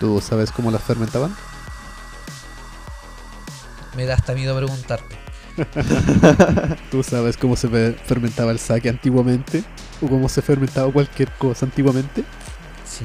[0.00, 1.36] ¿Tú sabes cómo las fermentaban?
[3.96, 5.18] Me da hasta miedo preguntarte.
[6.90, 9.62] ¿Tú sabes cómo se fe- fermentaba el sake antiguamente?
[10.02, 12.24] ¿O cómo se fermentaba cualquier cosa antiguamente?
[12.84, 13.04] Sí.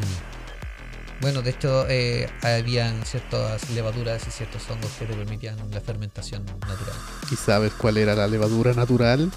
[1.21, 6.45] Bueno, de hecho, eh, habían ciertas levaduras y ciertos hongos que te permitían la fermentación
[6.45, 6.95] natural.
[7.31, 9.31] ¿Y sabes cuál era la levadura natural?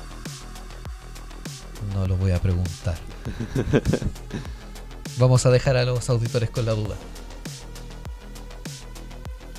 [1.95, 2.99] No lo voy a preguntar.
[5.19, 6.95] Vamos a dejar a los auditores con la duda.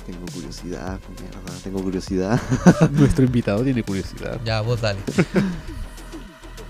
[0.06, 2.40] Tengo curiosidad, mierda, tengo curiosidad.
[2.90, 4.40] Nuestro invitado tiene curiosidad.
[4.44, 5.00] Ya, vos dale.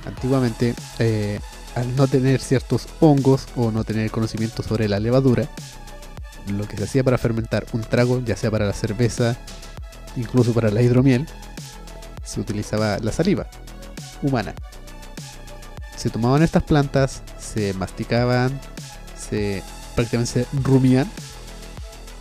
[0.06, 1.38] Antiguamente, eh,
[1.74, 5.48] al no tener ciertos hongos o no tener conocimiento sobre la levadura,
[6.48, 9.36] lo que se hacía para fermentar un trago, ya sea para la cerveza,
[10.16, 11.26] incluso para la hidromiel,
[12.24, 13.46] se utilizaba la saliva
[14.22, 14.54] humana.
[15.96, 18.58] Se tomaban estas plantas, se masticaban,
[19.16, 19.62] se
[19.94, 21.08] prácticamente se rumían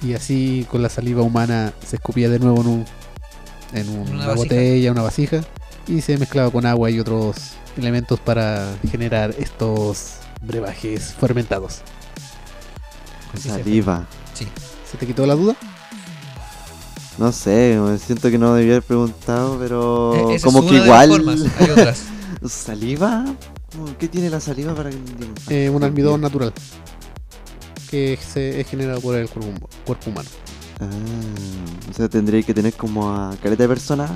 [0.03, 2.86] y así con la saliva humana se escupía de nuevo en, un,
[3.73, 5.41] en Una botella, una vasija
[5.88, 11.82] y se mezclaba con agua y otros elementos para generar estos brebajes fermentados.
[13.39, 14.05] Saliva.
[14.34, 14.47] Sí.
[14.89, 15.55] ¿Se te quitó la duda?
[17.17, 20.88] No sé, siento que no debía haber preguntado, pero es como una que de las
[20.88, 21.09] igual.
[21.09, 22.03] formas, Hay otras.
[22.49, 23.26] ¿Saliva?
[23.72, 24.97] ¿Cómo- ¿Qué tiene la saliva para que.?
[25.65, 26.51] Eh, un almidón natural
[27.89, 30.30] que se es generado por el cuerpo, hum- cuerpo humano.
[30.80, 30.86] Ah,
[31.89, 34.09] o sea, tendría que tener como a caleta de persona.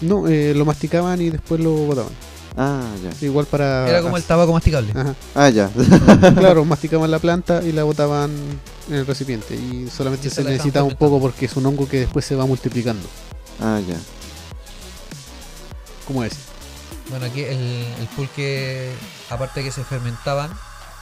[0.00, 2.12] No, eh, lo masticaban y después lo botaban.
[2.56, 3.26] Ah, ya.
[3.26, 3.88] Igual para...
[3.88, 4.92] Era como el tabaco masticable.
[4.94, 5.14] Ajá.
[5.34, 5.70] Ah, ya.
[6.36, 8.30] Claro, masticaban la planta y la botaban
[8.88, 9.54] en el recipiente.
[9.54, 12.00] Y solamente Y se se la dejaban necesita un poco porque es un hongo que
[12.00, 13.06] después se va multiplicando.
[13.60, 13.96] ah, ya.
[16.06, 16.34] ¿Cómo es?
[17.10, 18.90] Bueno, aquí el, el pulque,
[19.30, 20.50] aparte de que se fermentaban,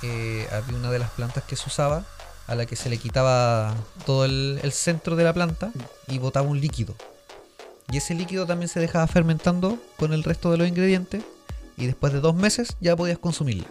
[0.02, 2.04] eh, había una de las plantas que se usaba
[2.46, 3.74] a la que se le quitaba
[4.04, 5.70] todo el, el centro de la planta
[6.08, 6.94] y botaba un líquido.
[7.92, 11.22] Y ese líquido también se dejaba fermentando con el resto de los ingredientes
[11.76, 13.66] y después de dos meses ya podías consumirla.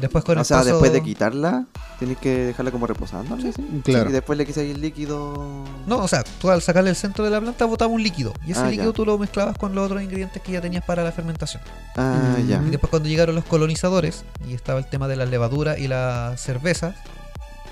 [0.00, 1.66] Después con O el sea, paso- después de quitarla,
[1.98, 3.62] Tenés que dejarla como reposando, algo así.
[3.84, 4.08] Claro.
[4.08, 5.66] Y después le quitáis el líquido.
[5.86, 8.32] No, o sea, tú al sacarle el centro de la planta botaba un líquido.
[8.46, 8.96] Y ese Ah, líquido ya.
[8.96, 11.62] tú lo mezclabas con los otros ingredientes que ya tenías para la fermentación.
[11.96, 12.48] Ah, Mm.
[12.48, 12.62] ya.
[12.66, 16.32] Y después cuando llegaron los colonizadores, y estaba el tema de la levadura y la
[16.38, 16.94] cerveza,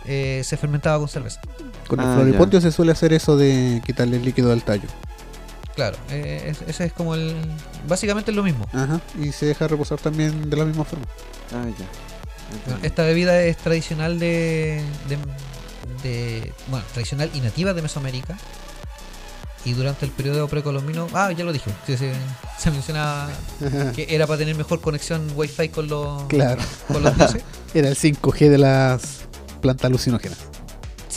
[0.04, 1.40] eh, se fermentaba con cerveza.
[1.88, 4.88] Con el Ah, floripondio se suele hacer eso de quitarle el líquido al tallo.
[5.74, 7.34] Claro, eh, es- ese es como el...
[7.88, 8.66] Básicamente es lo mismo.
[8.72, 9.00] Ajá.
[9.20, 11.06] Y se deja reposar también de la misma forma.
[11.52, 12.86] Ah, ya.
[12.86, 15.18] Esta bebida es tradicional de, de,
[16.08, 18.36] de- Bueno, tradicional y nativa de Mesoamérica.
[19.64, 21.06] Y durante el periodo precolombino...
[21.14, 21.70] Ah, ya lo dije.
[21.86, 22.06] sí, sí,
[22.58, 23.28] se mencionaba
[23.94, 26.60] que era para tener mejor conexión wifi con los, Claro.
[26.88, 27.42] con los dioses.
[27.74, 29.20] Era el 5G de las
[29.60, 30.38] plantas alucinógenas.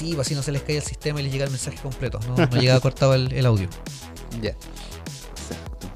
[0.01, 2.19] Sí, así no se les caía el sistema y les llega el mensaje completo.
[2.27, 3.69] No, no llegaba cortado el, el audio.
[4.41, 4.49] Ya.
[4.49, 5.87] Exacto.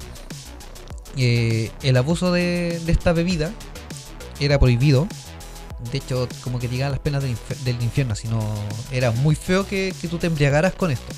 [1.18, 3.52] Eh, el abuso de, de esta bebida
[4.40, 5.08] era prohibido.
[5.92, 8.40] De hecho, como que llegaban las penas del, inf- del infierno, sino
[8.92, 11.12] era muy feo que, que tú te embriagaras con esto.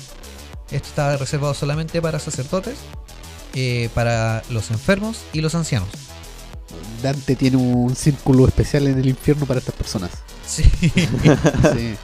[0.70, 2.76] Esto estaba reservado solamente para sacerdotes,
[3.54, 5.88] eh, para los enfermos y los ancianos.
[7.02, 10.10] Dante tiene un círculo especial en el infierno para estas personas.
[10.46, 10.64] Sí.
[11.74, 11.96] Sí.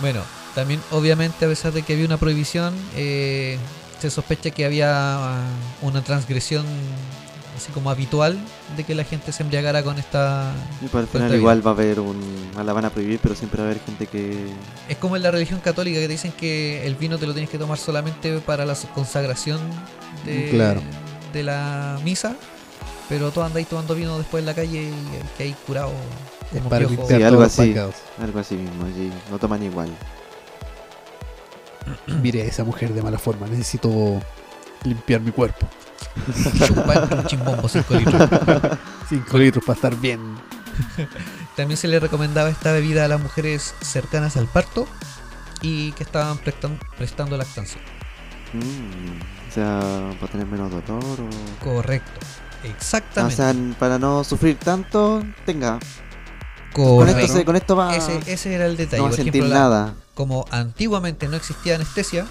[0.00, 0.20] Bueno,
[0.54, 3.58] también obviamente a pesar de que había una prohibición, eh,
[4.00, 5.40] se sospecha que había ah,
[5.82, 6.64] una transgresión
[7.56, 8.36] así como habitual
[8.76, 11.74] de que la gente se embriagara con esta Y para el final igual va a
[11.74, 12.20] haber un...
[12.56, 14.48] ah, La van a prohibir, pero siempre va a haber gente que...
[14.90, 17.48] Es como en la religión católica que te dicen que el vino te lo tienes
[17.48, 19.58] que tomar solamente para la consagración
[20.26, 20.82] de, Claro.
[21.32, 22.36] de la misa,
[23.08, 24.92] pero tú andáis tomando vino después en la calle y
[25.38, 25.92] que hay curado
[26.52, 26.94] como para piojo.
[27.02, 27.68] limpiar Sí, algo todos los así.
[27.70, 27.94] pecados.
[28.20, 29.90] Algo así mismo, allí no toman igual.
[32.22, 33.46] Mire a esa mujer de mala forma.
[33.46, 34.20] Necesito
[34.84, 35.66] limpiar mi cuerpo.
[36.66, 38.28] Chupar un chimbombo 5 litros.
[39.08, 40.20] 5 litros para estar bien.
[41.56, 44.86] También se le recomendaba esta bebida a las mujeres cercanas al parto
[45.62, 47.80] y que estaban prestan- prestando lactancia.
[48.52, 49.80] Mm, o sea,
[50.20, 51.64] para tener menos dolor o...
[51.64, 52.20] Correcto.
[52.22, 53.36] Ah, o Exactamente.
[53.36, 55.78] sea, para no sufrir tanto, tenga.
[56.76, 57.20] Con Correcto.
[57.20, 57.96] esto, se- con esto va...
[57.96, 58.98] Ese, ese era el detalle.
[58.98, 59.94] no va a Por sentir ejemplo, la- nada.
[60.14, 62.26] como antiguamente no existía anestesia,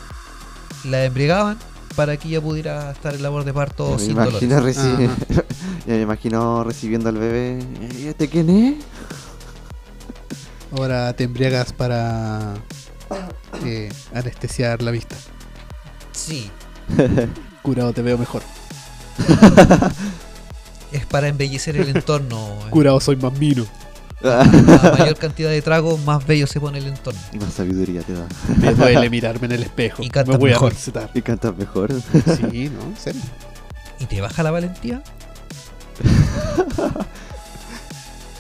[0.83, 1.57] la embriagaban
[1.95, 4.77] para que ella pudiera estar en labor de parto Ya me, sin imagino dolores.
[4.77, 5.09] reci-
[5.87, 7.59] ya me imagino recibiendo al bebé.
[7.99, 8.75] ¿Y este quién es?
[10.77, 12.53] Ahora te embriagas para
[13.63, 15.15] eh, anestesiar la vista.
[16.11, 16.51] Sí,
[17.63, 18.41] Curado te veo mejor.
[20.91, 22.57] es para embellecer el entorno.
[22.69, 23.65] Curado soy más mino.
[24.24, 24.43] A
[24.99, 27.20] mayor cantidad de tragos, más bello se pone el entorno.
[27.39, 28.28] Más sabiduría te da.
[28.59, 30.01] Me duele mirarme en el espejo.
[30.03, 30.72] Y cantas Me voy mejor.
[30.72, 31.09] a recetar.
[31.13, 31.91] Y cantas mejor.
[31.93, 32.84] Sí, ¿no?
[32.84, 33.22] En serio.
[33.99, 35.01] ¿Y te baja la valentía?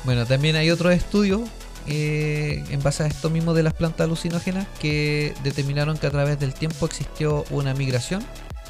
[0.03, 1.41] bueno, también hay otros estudios
[1.87, 6.39] eh, en base a esto mismo de las plantas alucinógenas que determinaron que a través
[6.39, 8.23] del tiempo existió una migración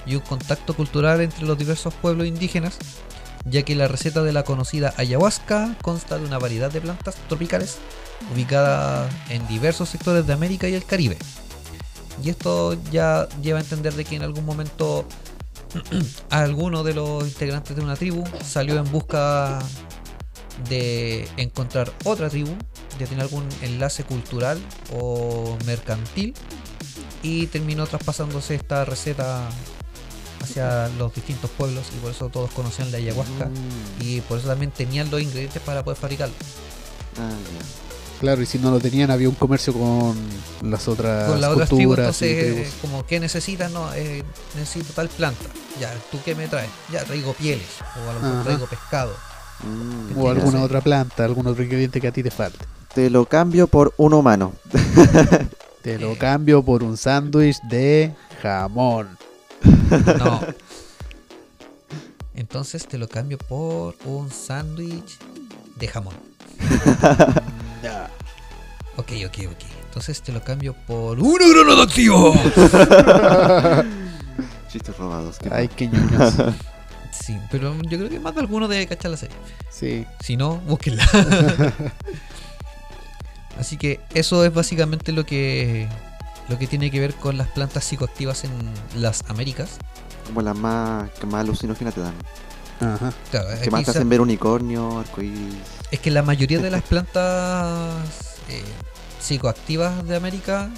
[0.05, 2.77] y un contacto cultural entre los diversos pueblos indígenas,
[3.45, 7.77] ya que la receta de la conocida ayahuasca consta de una variedad de plantas tropicales
[8.33, 11.17] ubicadas en diversos sectores de América y el Caribe.
[12.23, 15.05] Y esto ya lleva a entender de que en algún momento
[16.29, 19.59] alguno de los integrantes de una tribu salió en busca
[20.69, 22.55] de encontrar otra tribu,
[22.97, 24.59] de tener algún enlace cultural
[24.93, 26.33] o mercantil
[27.21, 29.49] y terminó traspasándose esta receta
[30.45, 34.01] hacia los distintos pueblos y por eso todos conocían la ayahuasca Mm.
[34.01, 36.33] y por eso también tenían los ingredientes para poder fabricarlo.
[37.19, 37.29] Ah.
[38.19, 40.15] Claro, y si no lo tenían, había un comercio con
[40.63, 42.73] las otras Con las otras tribus, culturas y entonces, tribus.
[42.81, 43.69] como, ¿qué necesitas?
[43.71, 44.23] No, eh,
[44.55, 45.43] necesito tal planta.
[45.81, 46.69] Ya, ¿tú qué me traes?
[46.93, 47.67] Ya, traigo pieles,
[47.97, 49.11] o a lo mejor traigo pescado.
[49.63, 52.65] Mm, O alguna otra planta, algún otro ingrediente que a ti te falte.
[52.93, 54.53] Te lo cambio por un humano.
[55.81, 56.17] Te lo Eh.
[56.17, 59.17] cambio por un sándwich de jamón.
[60.19, 60.41] No.
[62.33, 65.17] Entonces te lo cambio por un sándwich
[65.77, 66.15] de jamón.
[68.97, 69.63] Ok, ok, ok.
[69.87, 72.33] Entonces te lo cambio por un granada activo.
[74.71, 75.37] Chistes robados.
[75.37, 76.33] qué Ay, qué ñoños.
[77.11, 79.35] Sí, pero yo creo que más de alguno debe cachar la serie.
[79.69, 80.05] Sí.
[80.21, 81.05] Si no, búsquenla.
[83.59, 85.89] Así que eso es básicamente lo que
[86.49, 88.51] lo que tiene que ver con las plantas psicoactivas en
[88.95, 89.71] las Américas.
[90.27, 92.13] Como las más, que más alucinógenas te dan.
[92.79, 93.13] Ajá.
[93.31, 95.55] Claro, Que más te hacen ver unicornio, arcoíris.
[95.91, 98.63] Es que la mayoría de las plantas eh,
[99.19, 100.69] psicoactivas de América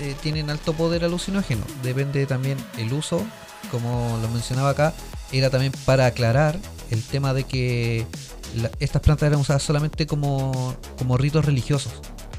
[0.00, 1.62] eh, tienen alto poder alucinógeno.
[1.82, 3.22] Depende también el uso,
[3.70, 4.94] como lo mencionaba acá,
[5.32, 6.58] era también para aclarar
[6.90, 8.06] el tema de que
[8.56, 11.92] la- estas plantas eran usadas solamente como, como ritos religiosos.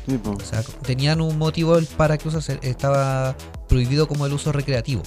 [0.08, 0.20] Sí.
[0.26, 3.36] O sea, tenían un motivo el para que usase, estaba
[3.68, 5.04] prohibido como el uso recreativo.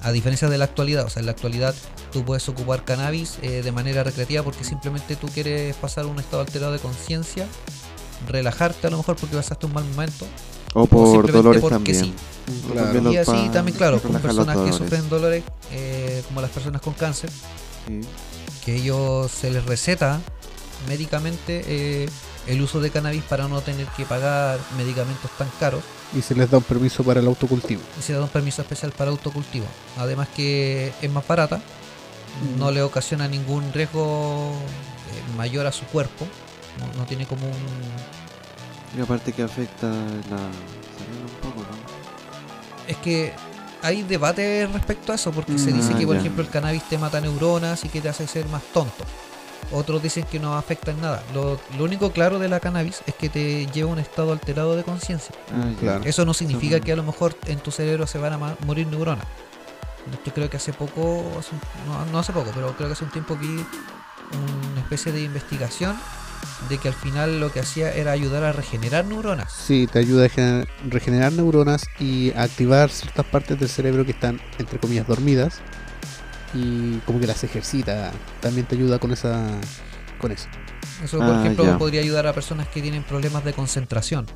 [0.00, 1.74] A diferencia de la actualidad, o sea, en la actualidad
[2.10, 6.42] tú puedes ocupar cannabis eh, de manera recreativa porque simplemente tú quieres pasar un estado
[6.42, 7.46] alterado de conciencia,
[8.28, 10.26] relajarte a lo mejor porque pasaste un mal momento.
[10.74, 12.04] O por simplemente dolores porque también.
[12.04, 12.14] sí.
[12.68, 12.92] O Claro.
[12.92, 16.94] también Y así también, claro, con personas que sufren dolores, eh, como las personas con
[16.94, 17.30] cáncer,
[17.86, 18.00] Sí.
[18.64, 20.20] que ellos se les receta
[20.88, 22.08] médicamente eh,
[22.46, 25.82] el uso de cannabis para no tener que pagar medicamentos tan caros
[26.16, 27.80] Y se les da un permiso para el autocultivo.
[27.98, 29.66] y se da un permiso especial para autocultivo.
[29.98, 31.60] Además que es más barata,
[32.58, 36.26] no le ocasiona ningún riesgo eh, mayor a su cuerpo,
[36.78, 38.98] no, no tiene como un...
[38.98, 41.76] Y aparte que afecta la salud un poco, ¿no?
[42.88, 43.32] Es que
[43.82, 46.20] hay debate respecto a eso, porque se Mm, dice ah, que por ya.
[46.20, 49.04] ejemplo el cannabis te mata neuronas y que te hace ser más tonto.
[49.72, 51.22] Otros dicen que no afecta en nada.
[51.34, 54.76] Lo, lo único claro de la cannabis es que te lleva a un estado alterado
[54.76, 55.34] de conciencia.
[55.50, 55.70] Ah.
[55.80, 56.04] Claro.
[56.04, 59.24] Eso no significa que a lo mejor en tu cerebro se van a morir neuronas.
[60.26, 63.04] Yo creo que hace poco, hace un- no, no hace poco, pero creo que hace
[63.04, 65.96] un tiempo vi una especie de investigación
[66.68, 69.52] de que al final lo que hacía era ayudar a regenerar neuronas.
[69.52, 74.10] Sí, te ayuda a gener- regenerar neuronas y a activar ciertas partes del cerebro que
[74.12, 75.60] están, entre comillas, dormidas.
[76.54, 78.12] Y como que las ejercita.
[78.40, 79.46] También te ayuda con esa
[80.20, 80.46] con eso.
[81.02, 81.78] Eso, por Ah, ejemplo, ya.
[81.78, 84.26] podría ayudar a personas que tienen problemas de concentración.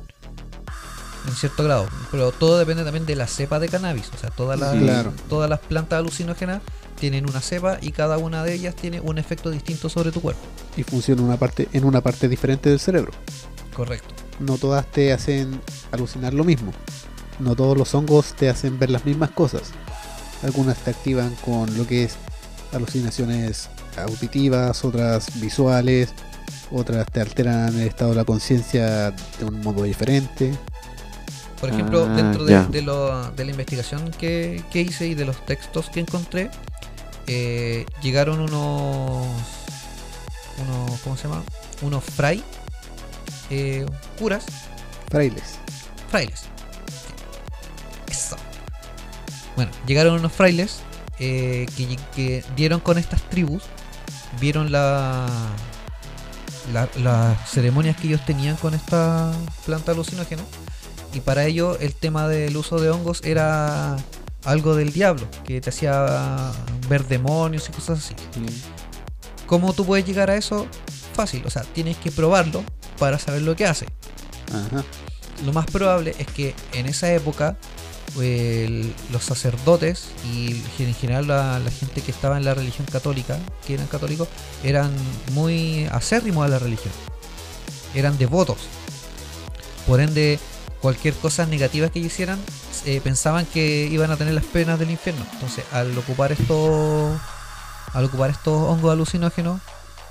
[1.27, 1.87] En cierto grado.
[2.11, 4.09] Pero todo depende también de la cepa de cannabis.
[4.13, 4.79] O sea, todas las, Sí.
[4.79, 5.13] Claro.
[5.29, 6.61] todas las plantas alucinógenas
[6.99, 10.41] tienen una cepa y cada una de ellas tiene un efecto distinto sobre tu cuerpo.
[10.75, 13.11] Y funciona una parte, en una parte diferente del cerebro.
[13.75, 14.13] Correcto.
[14.39, 15.61] No todas te hacen
[15.91, 16.71] alucinar lo mismo.
[17.39, 19.71] No todos los hongos te hacen ver las mismas cosas.
[20.43, 22.15] Algunas te activan con lo que es
[22.73, 26.09] alucinaciones auditivas, otras visuales,
[26.71, 30.53] otras te alteran el estado de la conciencia de un modo diferente.
[31.59, 32.63] Por ejemplo, Ah, dentro de, ya.
[32.65, 36.51] de lo- de la investigación que, que hice y de los textos que encontré,
[37.25, 39.25] eh, llegaron unos,
[40.61, 41.41] unos, ¿cómo se llama?
[41.81, 42.43] Unos fray,
[43.49, 43.85] eh,
[44.19, 44.45] curas,
[45.09, 45.43] Frailes.
[46.09, 46.43] frailes.
[49.57, 50.79] Bueno, llegaron unos frailes
[51.19, 53.63] eh, que, que dieron con estas tribus,
[54.39, 55.25] vieron la,
[56.71, 59.31] la- las ceremonias que ellos tenían con esta
[59.65, 60.43] planta alucinógena
[61.13, 63.97] y para ello el tema del uso de hongos era
[64.45, 66.51] algo del diablo, que te hacía
[66.87, 68.15] ver demonios y cosas así.
[69.45, 70.67] ¿Cómo tú puedes llegar a eso?
[71.13, 72.63] Fácil, o sea, tienes que probarlo
[72.99, 73.87] para saber lo que hace
[74.53, 74.83] Ajá.
[75.45, 77.57] lo más probable es que en esa época
[78.19, 83.37] el- los sacerdotes y en general la, la gente que estaba en la religión católica,
[83.65, 84.27] que eran católicos,
[84.63, 84.91] eran
[85.33, 86.93] muy acérrimos a la religión.
[87.93, 88.57] Eran devotos.
[89.85, 90.39] Por ende,
[90.81, 92.39] cualquier cosa negativa que hicieran,
[92.85, 95.25] eh, pensaban que iban a tener las penas del infierno.
[95.33, 97.17] Entonces, al ocupar estos,
[97.93, 99.61] al ocupar estos hongos alucinógenos,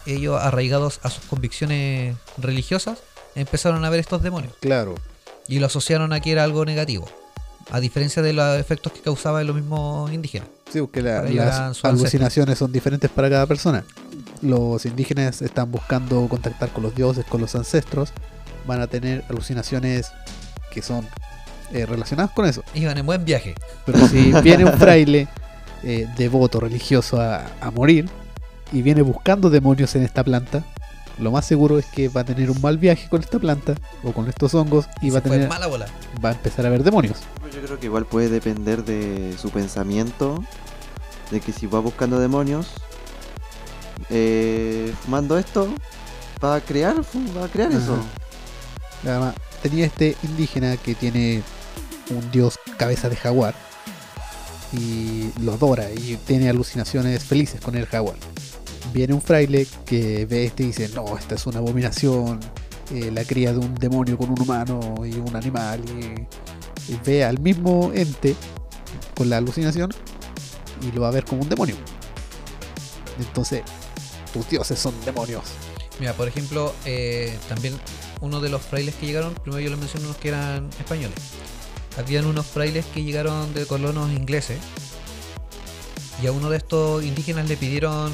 [0.07, 2.99] ellos arraigados a sus convicciones religiosas,
[3.35, 4.95] empezaron a ver estos demonios Claro.
[5.49, 7.07] y lo asociaron a que era algo negativo.
[7.71, 10.49] A diferencia de los efectos que causaba en los mismos indígenas.
[10.73, 13.85] Sí, porque la- las alucinaciones son diferentes para cada persona.
[14.43, 18.13] Los indígenas están buscando contactar con los dioses, con los ancestros.
[18.67, 20.11] Van a tener alucinaciones
[20.71, 21.07] que son
[21.73, 22.63] eh, relacionadas con eso.
[22.75, 23.55] Iban en buen viaje.
[23.85, 25.27] Pero si viene un fraile
[25.83, 28.09] eh, devoto, religioso a, a morir
[28.73, 30.65] y viene buscando demonios en esta planta,
[31.19, 34.13] lo más seguro es que va a tener un mal viaje con esta planta o
[34.13, 35.87] con estos hongos y va a, tener, mala bola.
[36.25, 37.19] va a empezar a ver demonios.
[37.55, 40.45] Yo creo que igual puede depender de su pensamiento,
[41.31, 42.69] de que si va buscando demonios,
[44.11, 45.73] eh, fumando esto,
[46.45, 46.97] va a crear,
[47.37, 47.79] va a crear Ajá.
[47.79, 47.99] eso.
[49.05, 51.43] Además, tenía este indígena que tiene
[52.11, 53.55] un dios cabeza de jaguar
[54.73, 58.17] y lo adora y tiene alucinaciones felices con el jaguar.
[58.97, 62.41] Viene un fraile que ve este y dice, no, esta es una abominación,
[62.95, 67.39] eh, la cría de un demonio con un humano y un animal y, ve al
[67.39, 68.35] mismo ente
[69.15, 69.91] con la alucinación
[70.81, 71.77] y lo va a ver como un demonio.
[73.19, 73.65] Entonces,
[74.33, 75.45] tus dioses son demonios.
[76.01, 77.75] Mira, por ejemplo, eh, también
[78.23, 81.19] uno de los frailes que llegaron, primero yo les mencioné unos que eran españoles.
[81.99, 84.59] Habían unos frailes que llegaron de colonos ingleses.
[86.23, 88.11] Y a uno de estos indígenas le pidieron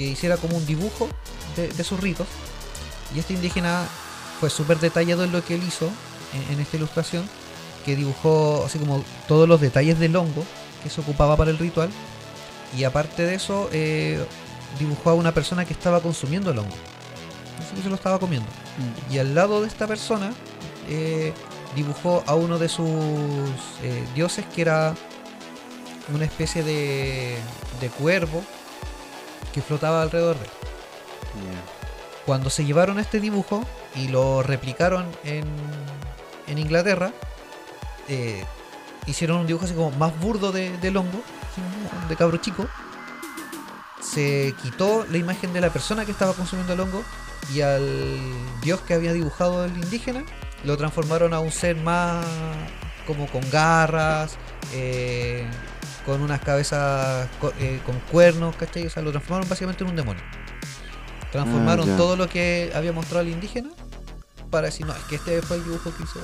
[0.00, 1.08] que hiciera como un dibujo
[1.56, 2.26] de, de sus ritos.
[3.14, 3.86] Y este indígena
[4.40, 5.90] fue súper detallado en lo que él hizo
[6.32, 7.28] en, en esta ilustración.
[7.84, 10.42] Que dibujó así como todos los detalles del hongo
[10.82, 11.90] que se ocupaba para el ritual.
[12.74, 14.24] Y aparte de eso, eh,
[14.78, 16.76] dibujó a una persona que estaba consumiendo el hongo.
[17.58, 18.48] Así que se lo estaba comiendo.
[19.10, 20.32] Y al lado de esta persona
[20.88, 21.34] eh,
[21.76, 22.88] dibujó a uno de sus
[23.82, 24.94] eh, dioses que era
[26.14, 27.36] una especie de,
[27.82, 28.42] de cuervo
[29.52, 30.50] que flotaba alrededor de él.
[32.26, 35.44] Cuando se llevaron este dibujo y lo replicaron en,
[36.46, 37.12] en Inglaterra,
[38.08, 38.44] eh,
[39.06, 42.68] hicieron un dibujo así como más burdo de, del hongo, así como de cabro chico.
[44.00, 47.02] Se quitó la imagen de la persona que estaba consumiendo el hongo
[47.52, 48.18] y al
[48.62, 50.24] dios que había dibujado el indígena
[50.64, 52.24] lo transformaron a un ser más
[53.06, 54.36] como con garras,
[54.72, 55.48] eh,
[56.06, 58.86] con unas cabezas co- eh, con cuernos, ¿cachai?
[58.86, 60.22] O sea, lo transformaron básicamente en un demonio.
[61.32, 61.96] Transformaron ya.
[61.96, 63.70] todo lo que había mostrado el indígena
[64.50, 66.18] para decir, no, es que este fue el dibujo que hizo.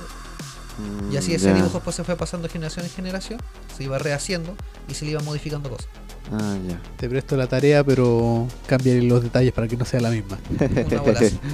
[0.79, 1.53] Mm, Y así ese ya.
[1.53, 3.41] dibujo pues se fue pasando de generación en generación,
[3.75, 4.55] se iba rehaciendo
[4.89, 5.87] y se le iba modificando cosas.
[6.31, 6.79] Ah, ya.
[6.97, 10.37] Te presto la tarea, pero cambia los detalles para que no sea la misma.
[10.59, 11.39] Una bola así.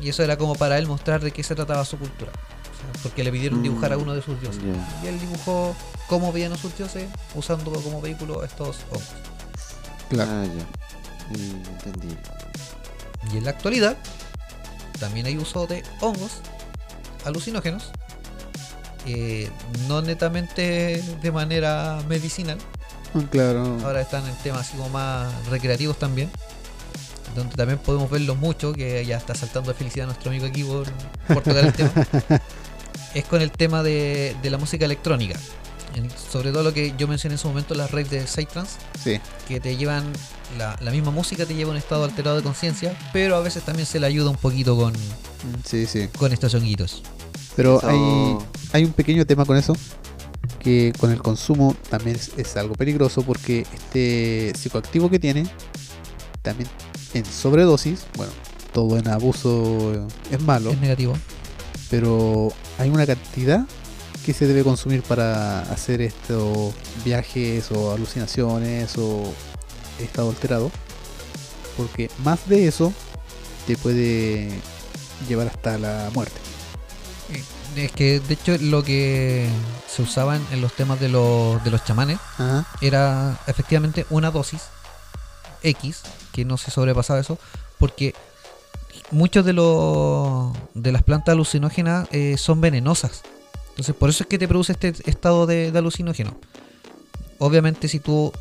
[0.00, 2.32] Y eso era como para él mostrar de qué se trataba su cultura.
[3.02, 4.62] Porque le pidieron Mm, dibujar a uno de sus dioses.
[5.02, 5.74] Y él dibujó
[6.08, 9.08] cómo veían a sus dioses usando como vehículo estos hongos.
[10.08, 10.30] Claro.
[10.32, 11.34] Ah, ya.
[11.36, 12.16] Sí, entendí.
[13.32, 13.96] Y en la actualidad
[15.00, 16.40] también hay uso de hongos
[17.24, 17.90] alucinógenos.
[19.06, 19.50] eh,
[19.88, 22.58] no netamente de manera medicinal.
[23.30, 23.78] Claro.
[23.84, 26.30] Ahora están en temas así como más recreativos también.
[27.34, 30.86] Donde también podemos verlos mucho, que ya está saltando de felicidad nuestro amigo aquí por,
[31.28, 31.90] por tocar el tema.
[33.14, 35.38] Es con el tema de, de la música electrónica.
[35.94, 39.20] En- sobre todo lo que yo mencioné en su momento, las redes de Psytrance, Sí.
[39.46, 40.04] que te llevan,
[40.56, 43.62] la, la misma música te lleva a un estado alterado de conciencia, pero a veces
[43.62, 44.94] también se le ayuda un poquito con,
[45.64, 46.08] Sí, sí.
[46.18, 47.02] con estos honguitos.
[47.56, 48.38] Pero Eso- hay,
[48.72, 49.76] hay un pequeño tema con eso,
[50.58, 55.44] que con el consumo también es, es algo peligroso porque este psicoactivo que tiene,
[56.40, 56.70] también
[57.12, 58.32] en sobredosis, bueno,
[58.72, 61.14] todo en abuso es malo, Es negativo.
[61.92, 63.66] Pero hay una cantidad
[64.24, 66.72] que se debe consumir para hacer estos
[67.04, 69.22] viajes o alucinaciones o
[70.00, 70.70] estado alterado,
[71.76, 72.94] porque más de eso
[73.66, 74.48] te puede
[75.28, 76.40] llevar hasta la muerte.
[77.76, 79.46] Es que de hecho lo que
[79.86, 82.66] se usaba en, en los temas de los, de los chamanes Ajá.
[82.80, 84.62] era efectivamente una dosis
[85.62, 86.00] X,
[86.32, 87.38] que no se sobrepasaba eso,
[87.78, 88.14] porque
[89.12, 93.22] muchos de los de las plantas alucinógenas eh, son venenosas.
[93.70, 96.34] Entonces, por eso es que te produce este estado de, de alucinógeno.
[97.38, 98.32] Obviamente, si tú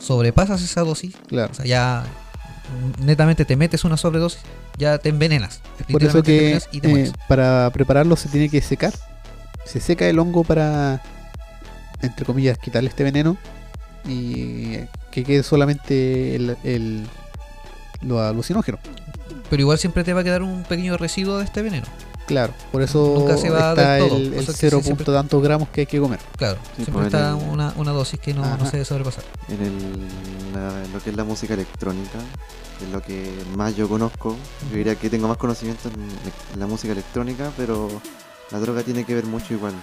[0.00, 1.50] sobrepasas esa dosis, Claro.
[1.52, 2.04] o sea, ya
[2.98, 4.40] netamente te metes una sobredosis,
[4.78, 5.60] ya te envenenas.
[5.90, 8.92] Por eso que y te eh, para prepararlo se tiene que secar.
[9.64, 11.02] Se seca el hongo para,
[12.00, 13.36] entre comillas, quitarle este veneno
[14.08, 14.78] y
[15.10, 17.06] que quede solamente el, el-
[18.00, 18.78] lo alucinógeno.
[19.50, 21.86] Pero igual siempre te va a quedar un pequeño residuo de este veneno.
[22.26, 24.78] Claro, por eso Nunca se va está del todo, el, el eso es que cero
[24.78, 26.20] sí, siempre- punto tantos gramos que hay que comer.
[26.36, 29.24] Claro, Sí, siempre pues, está el- una, una dosis que no, no se debe sobrepasar.
[29.48, 29.72] En el,
[30.54, 32.18] la- lo que es la música electrónica,
[32.78, 34.36] que es lo que más yo conozco,
[34.70, 35.94] yo diría que tengo más conocimiento en,
[36.54, 37.88] en la música electrónica, pero
[38.52, 39.74] la droga tiene que ver mucho igual,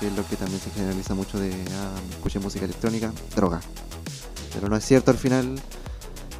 [0.00, 3.60] que es lo que también se generaliza mucho de, ah, escuché música electrónica, droga.
[4.52, 5.60] Pero no es cierto al final,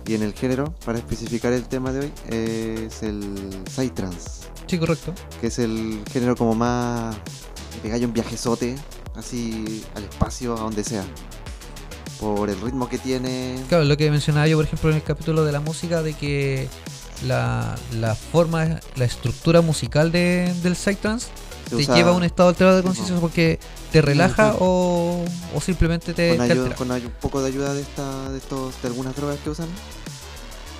[0.06, 3.22] y en el género, para especificar el tema de hoy, es el
[3.70, 5.12] Psytrance, Sí, correcto.
[5.40, 7.16] que es el género como más
[7.72, 8.76] que pegáis un viajezote,
[9.14, 11.04] así al espacio, a donde sea.
[12.20, 15.44] Por el ritmo que tiene, Claro, lo que mencionaba yo, por ejemplo, en el capítulo
[15.44, 16.68] de la música, de que
[17.26, 21.28] la, la forma, la estructura musical de, del Psytrance
[21.76, 23.20] te usa lleva a un estado alterado de conciencia po.
[23.22, 23.58] porque
[23.92, 28.28] te relaja o, o simplemente te, con, te con un poco de ayuda de esta
[28.30, 29.68] de estos de algunas drogas que usan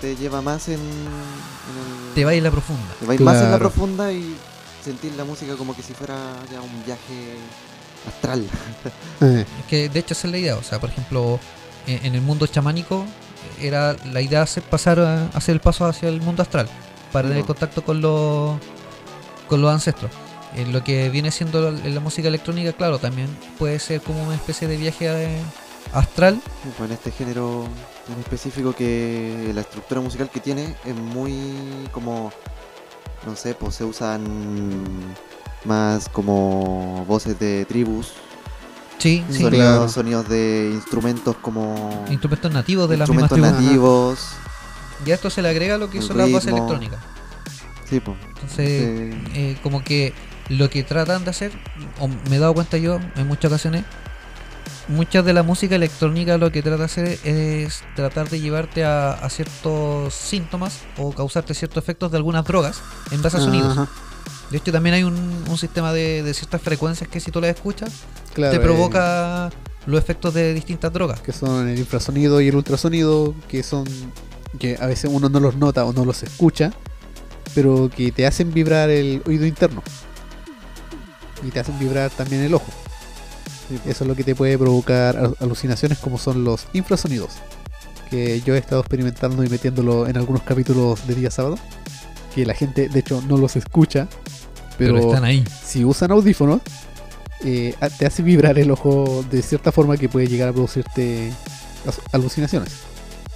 [0.00, 2.84] te lleva más en, en el, Te va a ir la profunda.
[3.00, 4.36] te va a ir más en la profunda y
[4.84, 6.16] sentir la música como que si fuera
[6.52, 7.36] ya un viaje
[8.06, 8.46] astral
[9.20, 10.56] Es que de hecho esa es la idea.
[10.56, 11.40] O sea, por ejemplo,
[11.86, 13.06] en, en el mundo chamánico
[13.60, 16.68] era la idea hacer pasar a hacer el paso hacia el mundo astral
[17.12, 17.48] para tener po.
[17.48, 18.58] contacto con los
[19.48, 20.10] con los ancestros.
[20.54, 23.28] En lo que viene siendo la, la música electrónica, claro, también
[23.58, 25.40] puede ser como una especie de viaje eh,
[25.92, 26.40] astral.
[26.84, 27.66] En este género
[28.12, 32.30] en específico que la estructura musical que tiene es muy como
[33.26, 34.22] no sé pues se usan
[35.64, 38.12] más como voces de tribus
[38.98, 39.42] Sí, sí.
[39.42, 39.88] sonidos, claro.
[39.88, 43.68] sonidos de instrumentos como Instrumentos nativos de las mismas instrumentos tribus.
[43.70, 44.28] nativos
[45.06, 46.58] Y a esto se le agrega lo que son las bases ritmo.
[46.58, 47.00] electrónicas.
[47.88, 49.30] sí pues Entonces, Sí.
[49.34, 50.12] eh, como que
[50.48, 51.52] lo que tratan de hacer,
[52.00, 53.84] o me he dado cuenta yo en muchas ocasiones,
[54.88, 59.12] mucha de la música electrónica lo que trata de hacer es tratar de llevarte a,
[59.12, 63.72] a ciertos síntomas o causarte ciertos efectos de algunas drogas en base a sonidos.
[63.72, 63.88] Ajá,
[64.50, 65.14] De hecho, también hay un,
[65.48, 67.92] un sistema de, de ciertas frecuencias que si tú las escuchas,
[68.34, 69.50] claro, te eh, provoca
[69.86, 71.20] los efectos de distintas drogas.
[71.20, 73.84] que son el infrasonido y el ultrasonido, que son
[74.58, 76.72] que a veces uno no los nota o no los escucha,
[77.54, 79.82] pero que te hacen vibrar el oído interno.
[81.42, 82.66] Y te hacen vibrar también el ojo.
[83.68, 83.96] Sí, pues.
[83.96, 87.32] Eso es lo que te puede provocar al- alucinaciones como son los infrasonidos.
[88.10, 91.58] Que yo he estado experimentando y metiéndolo en algunos capítulos de día sábado.
[92.34, 94.06] Que la gente de hecho no los escucha.
[94.78, 95.44] Pero, Pero, están ahí.
[95.64, 96.60] si usan audífonos,
[97.44, 101.32] eh, te hace vibrar el ojo de cierta forma que puede llegar a producirte
[102.12, 102.70] alucinaciones.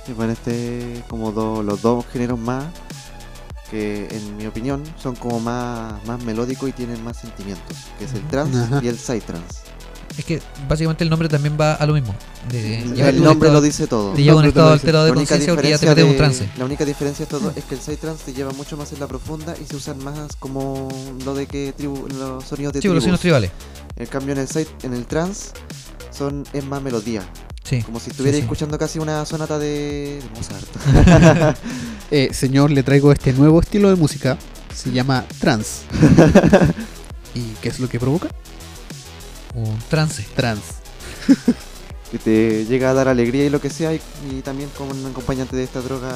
[0.07, 2.65] Sí, bueno, este como do- los dos géneros más
[3.71, 8.15] que en mi opinión son como más, más melódicos y tienen más sentimientos, que es
[8.15, 8.81] el trance Ajá.
[8.83, 9.59] y el psytrance.
[10.17, 12.13] Es que básicamente el nombre también va a lo mismo.
[12.51, 14.13] De, El llevarte El nombre estado- lo dice todo.
[14.15, 16.49] Te lleva a un estado alterado de conciencia porque ya te en un trance.
[16.59, 19.07] La única diferencia de todo es que el psytrance te lleva mucho más en la
[19.07, 20.89] profunda y se usan más como
[21.25, 23.05] lo de que tribu- los sonidos de Sí, los tribus.
[23.05, 23.51] signos tribales.
[23.97, 25.51] En cambio en el psy- en el trance
[26.11, 27.23] son es más melodía,
[27.63, 27.83] Sí.
[27.83, 28.43] como si estuviera sí.
[28.43, 31.57] escuchando casi una sonata de, de Mozart.
[32.11, 34.39] Eh, señor, le traigo este nuevo estilo de música.
[34.75, 35.85] Se llama trance.
[37.35, 38.29] ¿Y qué es lo que provoca?
[39.55, 40.27] Un trance.
[40.35, 40.75] Trance.
[42.11, 44.01] que te llega a dar alegría y lo que sea y,
[44.31, 46.11] y también como un acompañante de esta droga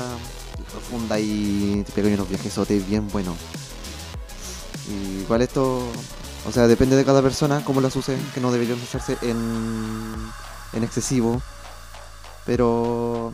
[0.70, 3.36] profunda y te pega unos viajesotes bien buenos.
[4.88, 5.86] Y igual esto,
[6.46, 9.36] o sea, depende de cada persona cómo las use, que no deberían usarse en,
[10.72, 11.42] en excesivo,
[12.46, 13.32] pero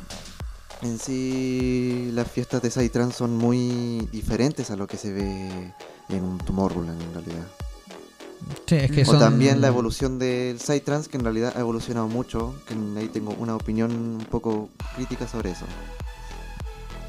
[0.83, 5.73] en sí las fiestas de Psytrance son muy diferentes a lo que se ve
[6.09, 7.47] en un Tomorrowland en realidad.
[8.67, 9.19] Sí, es que O son...
[9.19, 13.57] también la evolución del Psytrance, que en realidad ha evolucionado mucho, que ahí tengo una
[13.57, 15.65] opinión un poco crítica sobre eso.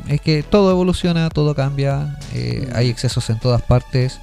[0.08, 2.76] Es que todo evoluciona, todo cambia, eh, Mm.
[2.76, 4.20] hay excesos en todas partes.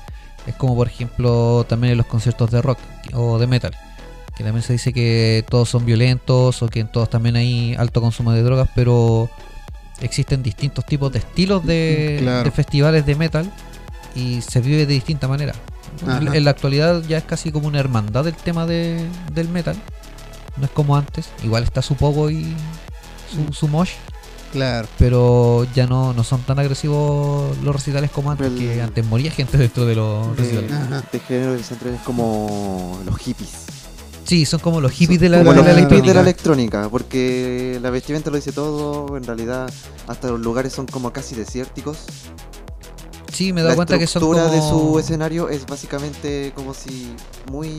[0.47, 2.79] Es como por ejemplo también en los conciertos de rock
[3.13, 3.77] o de metal,
[4.37, 8.01] que también se dice que todos son violentos o que en todos también hay alto
[8.01, 9.31] consumo de drogas, pero
[10.01, 12.45] existen distintos tipos de estilos de, Claro.
[12.45, 13.51] de festivales de metal
[14.15, 15.55] y se vive de distinta manera.
[16.03, 16.37] En, Ajá.
[16.37, 19.77] en la actualidad ya es casi como una hermandad el tema de, del metal,
[20.59, 22.55] no es como antes, igual está su poco y
[23.33, 23.93] su, su mosh,
[24.53, 24.87] Claro.
[24.99, 29.31] pero ya no, no son tan agresivos los recitales como antes, El- que antes moría
[29.31, 30.73] gente dentro de los De- recitales.
[30.73, 30.99] Ajá.
[30.99, 33.65] Este género que se entra es como los hippies.
[34.27, 36.21] Sí, son como los hippies de la, como de los la hippies de la electrónica.
[36.21, 39.71] electrónica, porque la vestimenta lo dice todo, en realidad
[40.09, 41.99] hasta los lugares son como casi desérticos.
[43.33, 46.53] Sí, me he la dado cuenta que son estructura como, de su escenario es básicamente
[46.57, 47.15] como si
[47.51, 47.71] muy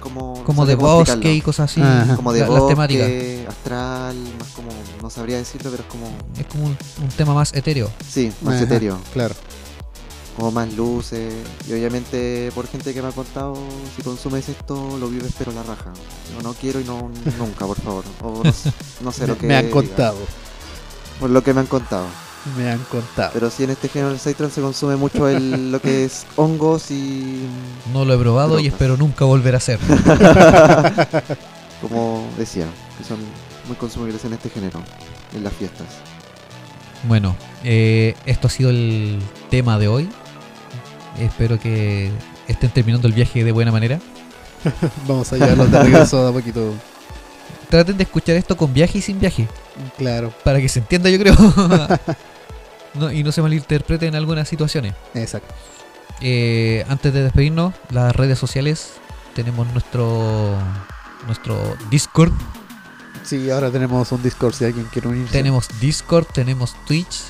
[0.00, 1.36] como no como sabría de bosque explicarlo.
[1.36, 2.16] y cosas así, Ajá.
[2.16, 3.02] como de la- temáticas.
[3.06, 4.68] bosque, astral, más como
[5.02, 6.06] no sabría decirlo, pero es como
[6.38, 7.90] Es como un, un tema más etéreo.
[8.08, 8.98] sí, más Ajá, etéreo.
[9.12, 9.34] Claro.
[10.38, 11.34] Como más luces
[11.68, 13.54] y obviamente por gente que me ha contado
[13.96, 15.92] si consumes esto lo vives pero la raja
[16.32, 18.42] yo no quiero y no nunca por favor o
[19.02, 20.16] no, sé Me, lo que me han contado.
[21.18, 22.06] por lo que me han contado
[22.56, 23.30] Me han contado.
[23.34, 26.92] pero sí en este género del Psytrance se consume mucho el, lo que es hongos
[26.92, 27.40] y
[27.92, 29.80] No lo he probado y espero nunca volver a hacer.
[31.82, 32.66] como decía
[32.96, 33.18] que son
[33.66, 34.80] muy consumibles en este género
[35.34, 35.86] en las fiestas
[37.08, 37.34] Bueno,
[37.64, 39.18] eh, esto ha sido el
[39.50, 40.08] tema de hoy.
[41.20, 42.10] Espero que
[42.46, 44.00] estén terminando el viaje de buena manera.
[45.08, 46.74] Vamos a llevarlos de regreso a poquito.
[47.68, 49.46] Traten de escuchar esto con viaje y sin viaje.
[49.96, 50.32] Claro.
[50.44, 51.34] Para que se entienda, yo creo.
[52.94, 54.94] No, y no se malinterprete en algunas situaciones.
[55.14, 55.54] Exacto.
[56.20, 58.94] Eh, antes de despedirnos, las redes sociales.
[59.34, 60.56] Tenemos nuestro
[61.26, 62.32] nuestro Discord,
[63.28, 65.32] Sí, ahora tenemos un Discord si alguien quiere unirse.
[65.32, 67.24] tenemos Discord, tenemos Twitch,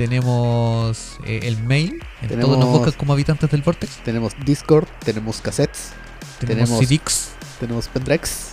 [0.00, 2.02] tenemos eh, el mail.
[2.22, 4.02] En todos nos Tenemos- buscan como habitantes del Vortex.
[4.02, 5.90] Tenemos Discord, tenemos cassettes,
[6.38, 7.28] Tenemos, tenemos- CDX,
[7.60, 8.52] tenemos pendrex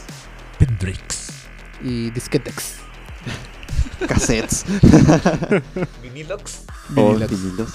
[0.60, 1.30] Pendrix,
[1.82, 2.74] y disquetex.
[4.10, 4.66] cassettes
[6.04, 6.64] Vinilox.
[6.98, 7.32] o Vinilox.
[7.32, 7.70] vinilos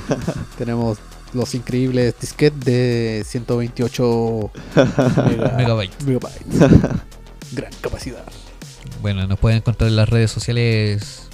[0.58, 0.98] Tenemos
[1.34, 6.02] los increíbles disquetes de 128 mega- Megabyte.
[6.04, 6.58] megabytes.
[7.52, 8.24] Gran capacidad.
[9.02, 11.26] Bueno, nos pueden encontrar en las redes sociales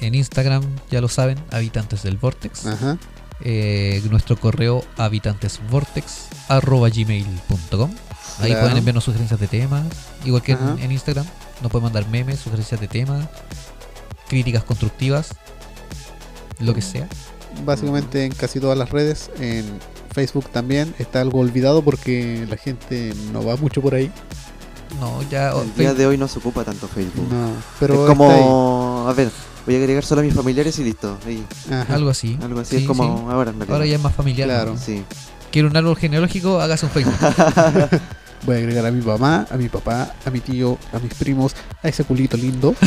[0.00, 2.66] en Instagram, ya lo saben, habitantes del Vortex.
[2.66, 2.98] Ajá.
[3.42, 7.90] Eh, nuestro correo habitantesvortex.gmail.com
[8.40, 8.60] Ahí Claro.
[8.62, 9.84] pueden enviarnos sugerencias de temas,
[10.24, 11.26] igual que en, Instagram.
[11.62, 13.26] Nos pueden mandar memes, sugerencias de temas,
[14.28, 15.34] críticas constructivas,
[16.58, 17.06] lo que sea.
[17.64, 19.30] Básicamente en casi todas las redes.
[19.38, 19.66] En
[20.14, 24.10] Facebook también está algo olvidado porque la gente no va mucho por ahí.
[24.98, 25.54] No, ya.
[25.54, 27.28] oh, El día Facebook- de hoy no se ocupa tanto Facebook.
[27.30, 29.30] No, pero es como, a ver,
[29.70, 31.16] voy a agregar solo a mis familiares y listo.
[31.26, 31.44] ahí.
[31.88, 32.38] Algo así.
[32.42, 33.10] Algo así Sí, es como sí.
[33.32, 33.76] ahora en realidad.
[33.76, 34.48] Ahora ya es más familiar.
[34.48, 34.54] ¿no?
[34.54, 34.76] Claro.
[34.76, 35.04] Sí.
[35.52, 37.14] Quiere un árbol genealógico, hágase un Facebook.
[38.46, 41.54] Voy a agregar a mi mamá, a mi papá, a mi tío, a mis primos,
[41.82, 42.74] a ese culito lindo.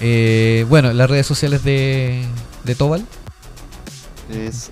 [0.00, 2.22] Eh, bueno, las redes sociales de,
[2.64, 3.02] de Tobal.
[4.30, 4.70] Es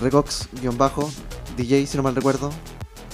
[0.00, 2.52] Recox-DJ, si no mal recuerdo.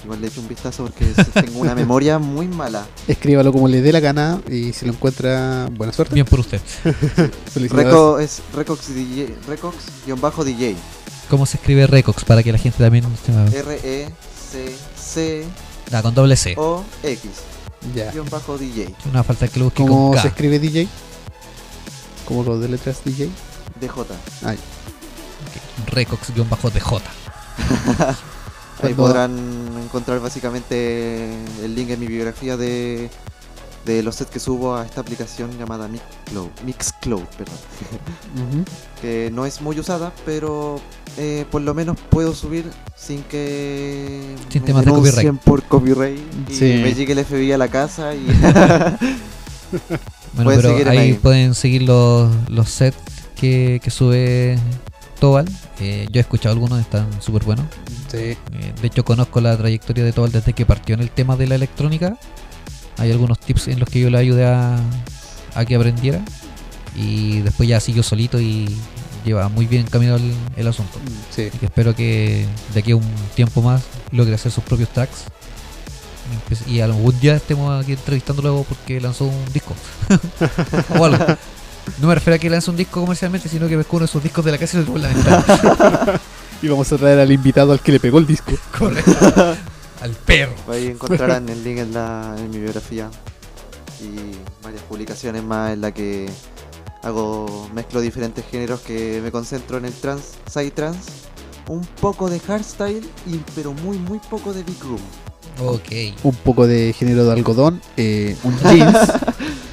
[0.06, 1.04] Igual le echo un vistazo porque
[1.34, 2.86] tengo una memoria muy mala.
[3.08, 6.14] Escríbalo como le dé la gana y si lo encuentra, buena suerte.
[6.14, 6.60] Bien por usted.
[7.52, 7.70] Felicidades.
[7.72, 10.76] Reco es Recox-DJ, Recox-DJ.
[11.28, 12.24] ¿Cómo se escribe Recox?
[12.24, 13.04] Para que la gente también.
[13.52, 14.06] R-E-C-C-O-X.
[15.90, 16.56] Ah, con doble C.
[17.92, 18.12] Ya.
[18.12, 18.94] Guión bajo DJ.
[19.10, 20.28] Una falta que lo busque ¿Cómo con se K.
[20.28, 20.86] escribe DJ?
[22.26, 23.28] ¿Cómo lo de letras DJ?
[23.80, 24.04] DJ.
[24.44, 24.56] Ay,
[25.88, 26.44] Recox-DJ.
[28.82, 29.32] Ahí Cuando- podrán
[29.84, 31.30] encontrar básicamente
[31.64, 33.08] el link en mi biografía de,
[33.86, 37.56] de los sets que subo a esta aplicación llamada Mixcloud, Mixcloud perdón,
[39.00, 40.78] que no es muy usada, pero
[41.16, 42.66] eh, por lo menos puedo subir
[42.96, 46.20] sin que Sin me de denuncien por copyright
[46.50, 46.64] y Sí.
[46.82, 48.26] me llegue el FBI a la casa y
[50.34, 51.12] Bueno, pero ahí ahí.
[51.14, 52.96] pueden seguir los, los sets
[53.36, 54.58] que, que sube
[55.18, 55.46] Tobal.
[55.80, 57.66] Eh, yo he escuchado algunos, están súper buenos.
[58.10, 58.18] Sí.
[58.18, 58.36] Eh,
[58.80, 61.54] de hecho, conozco la trayectoria de Tobal desde que partió en el tema de la
[61.54, 62.16] electrónica.
[62.98, 64.78] Hay algunos tips en los que yo le ayudé a,
[65.54, 66.22] a que aprendiera.
[66.94, 68.74] Y después ya siguió solito y
[69.24, 70.98] lleva muy bien encaminado el, el asunto.
[71.30, 71.48] Sí.
[71.48, 73.82] Así que espero que de aquí a un tiempo más
[74.12, 75.24] logre hacer sus propios tracks.
[76.66, 79.74] Y algún día estemos aquí entrevistándolo porque lanzó un disco.
[80.98, 81.24] o algo.
[82.00, 84.22] No me refiero a que lance un disco comercialmente, sino que pescó uno de sus
[84.22, 86.20] discos de la casa y lo tuvo en la ventana.
[86.62, 88.52] Y vamos a traer al invitado al que le pegó el disco.
[88.78, 89.56] Correcto.
[90.00, 90.54] Al perro.
[90.68, 93.10] ahí encontrarán el link en, la, en mi biografía
[94.00, 94.32] y
[94.64, 96.28] varias publicaciones más en la que
[97.02, 101.10] hago mezclo diferentes géneros que me concentro en el trans, psytrance,
[101.68, 105.00] un poco de hardstyle y pero muy muy poco de big room.
[105.60, 106.18] Ok.
[106.22, 108.98] Un poco de género de algodón, eh, un jeans,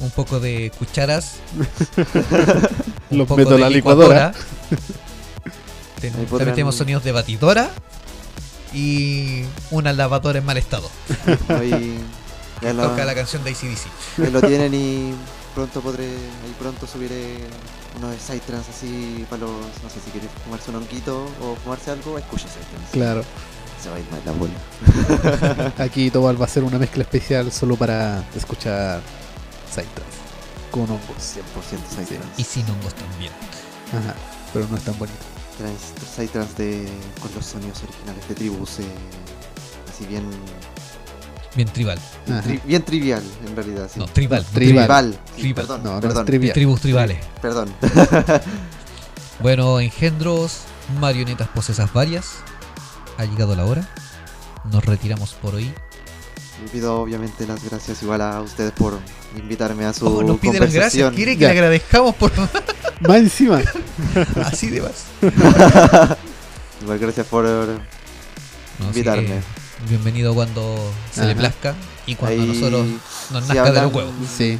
[0.00, 1.36] Un poco de cucharas.
[3.10, 4.32] un Los poco meto de la licuadora.
[6.00, 7.70] Ten- También tenemos sonidos de batidora.
[8.74, 10.90] Y una lavadora en mal estado.
[11.48, 11.98] Ahí
[12.60, 14.22] ya lo, Toca la canción de ACDC.
[14.24, 15.14] ahí lo tienen y
[15.54, 17.36] pronto podré, ahí pronto subiré
[17.96, 21.90] unos de psytrance así para los, no sé si quieres fumarse un honguito o fumarse
[21.92, 22.44] algo, escucha.
[22.92, 23.22] Claro.
[23.82, 25.72] Se va a ir mal la bola.
[25.82, 29.00] Aquí Tobal va a hacer una mezcla especial solo para escuchar
[29.76, 30.18] Psytrance.
[30.70, 31.16] Con hongos.
[31.16, 31.42] 100%
[31.90, 32.28] psytrance.
[32.36, 33.32] Y sin hongos también.
[33.92, 34.14] Ajá.
[34.52, 35.18] Pero no es tan bonito.
[35.58, 35.80] Trans,
[36.14, 36.88] psytrance de,
[37.20, 38.84] con los sonidos originales de tribus, eh,
[39.92, 40.28] así bien,
[41.54, 41.98] Bien tribal.
[42.26, 43.88] Tri- bien trivial en realidad.
[43.92, 43.98] Sí.
[43.98, 44.42] No, tribal.
[44.44, 44.84] no Tribal.
[44.86, 45.18] Tribal.
[45.34, 45.54] Sí, Tribal.
[45.66, 46.26] Perdón, No, no es perdón.
[46.26, 46.52] trivial.
[46.54, 47.18] Tribus tribales.
[47.40, 47.74] perdón.
[49.40, 50.60] Bueno, engendros,
[51.00, 52.36] marionetas posesas varias.
[53.18, 53.88] Ha llegado la hora.
[54.70, 55.72] Nos retiramos por hoy.
[56.62, 58.98] Le pido obviamente las gracias igual a ustedes por
[59.36, 61.04] invitarme a su Oh, nos pide las gracias.
[61.04, 61.14] conversación.
[61.14, 61.48] Quiere que Ya.
[61.48, 62.32] le agradezcamos por
[63.00, 63.60] Más encima.
[64.44, 65.04] así de más.
[66.82, 69.40] Igual gracias por No, invitarme.
[69.88, 71.74] bienvenido cuando se le plazca
[72.06, 72.86] y cuando Ahí, nosotros
[73.32, 74.12] nos si nazca de hablan- los huevos.
[74.36, 74.58] Sí.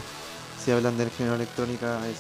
[0.62, 2.16] Si hablan del género electrónica es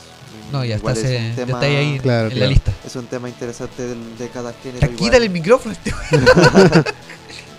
[0.52, 2.72] No, ya está, es un ya tema está ahí en, Claro, en la lista.
[2.86, 4.88] es un tema interesante del- de, cada género.
[4.96, 5.92] Quítale el micrófono a este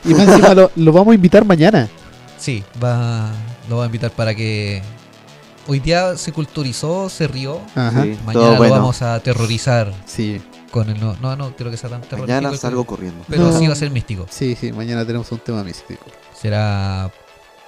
[0.05, 1.89] Y más encima lo, lo vamos a invitar mañana.
[2.37, 3.31] Sí, va,
[3.69, 4.81] lo voy a invitar para que
[5.67, 7.59] hoy día se culturizó, se rió.
[7.75, 8.03] Ajá.
[8.03, 8.75] Sí, Mañana todo lo bueno.
[8.75, 10.41] vamos a aterrorizar Sí.
[10.71, 12.33] con el no, no, no creo que sea tan terrorífico.
[12.41, 13.23] Mañana salgo corriendo.
[13.27, 13.57] Pero No.
[13.57, 14.25] sí va a ser místico.
[14.29, 14.71] Sí, sí.
[14.71, 16.05] Mañana tenemos un tema místico.
[16.39, 17.11] Será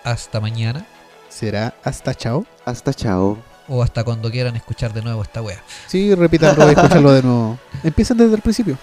[0.03, 0.85] hasta mañana
[1.29, 2.45] Será hasta chao.
[2.65, 3.37] Hasta chao.
[3.67, 5.61] o hasta cuando quieran escuchar de nuevo esta wea.
[5.87, 7.59] Sí, repítanlo, escúchanlo de nuevo.
[7.83, 8.77] Empiecen desde el principio.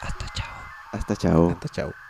[0.00, 0.46] Hasta chao.
[0.92, 1.50] Hasta chao.
[1.50, 2.09] Hasta chao.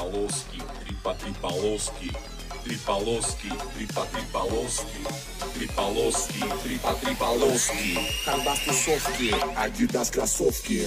[0.00, 2.10] полоски, три по три полоски,
[2.64, 5.00] три полоски, три по три полоски,
[5.54, 7.98] три полоски, три по три полоски.
[8.24, 10.86] Карбас тусовки, Адидас кроссовки.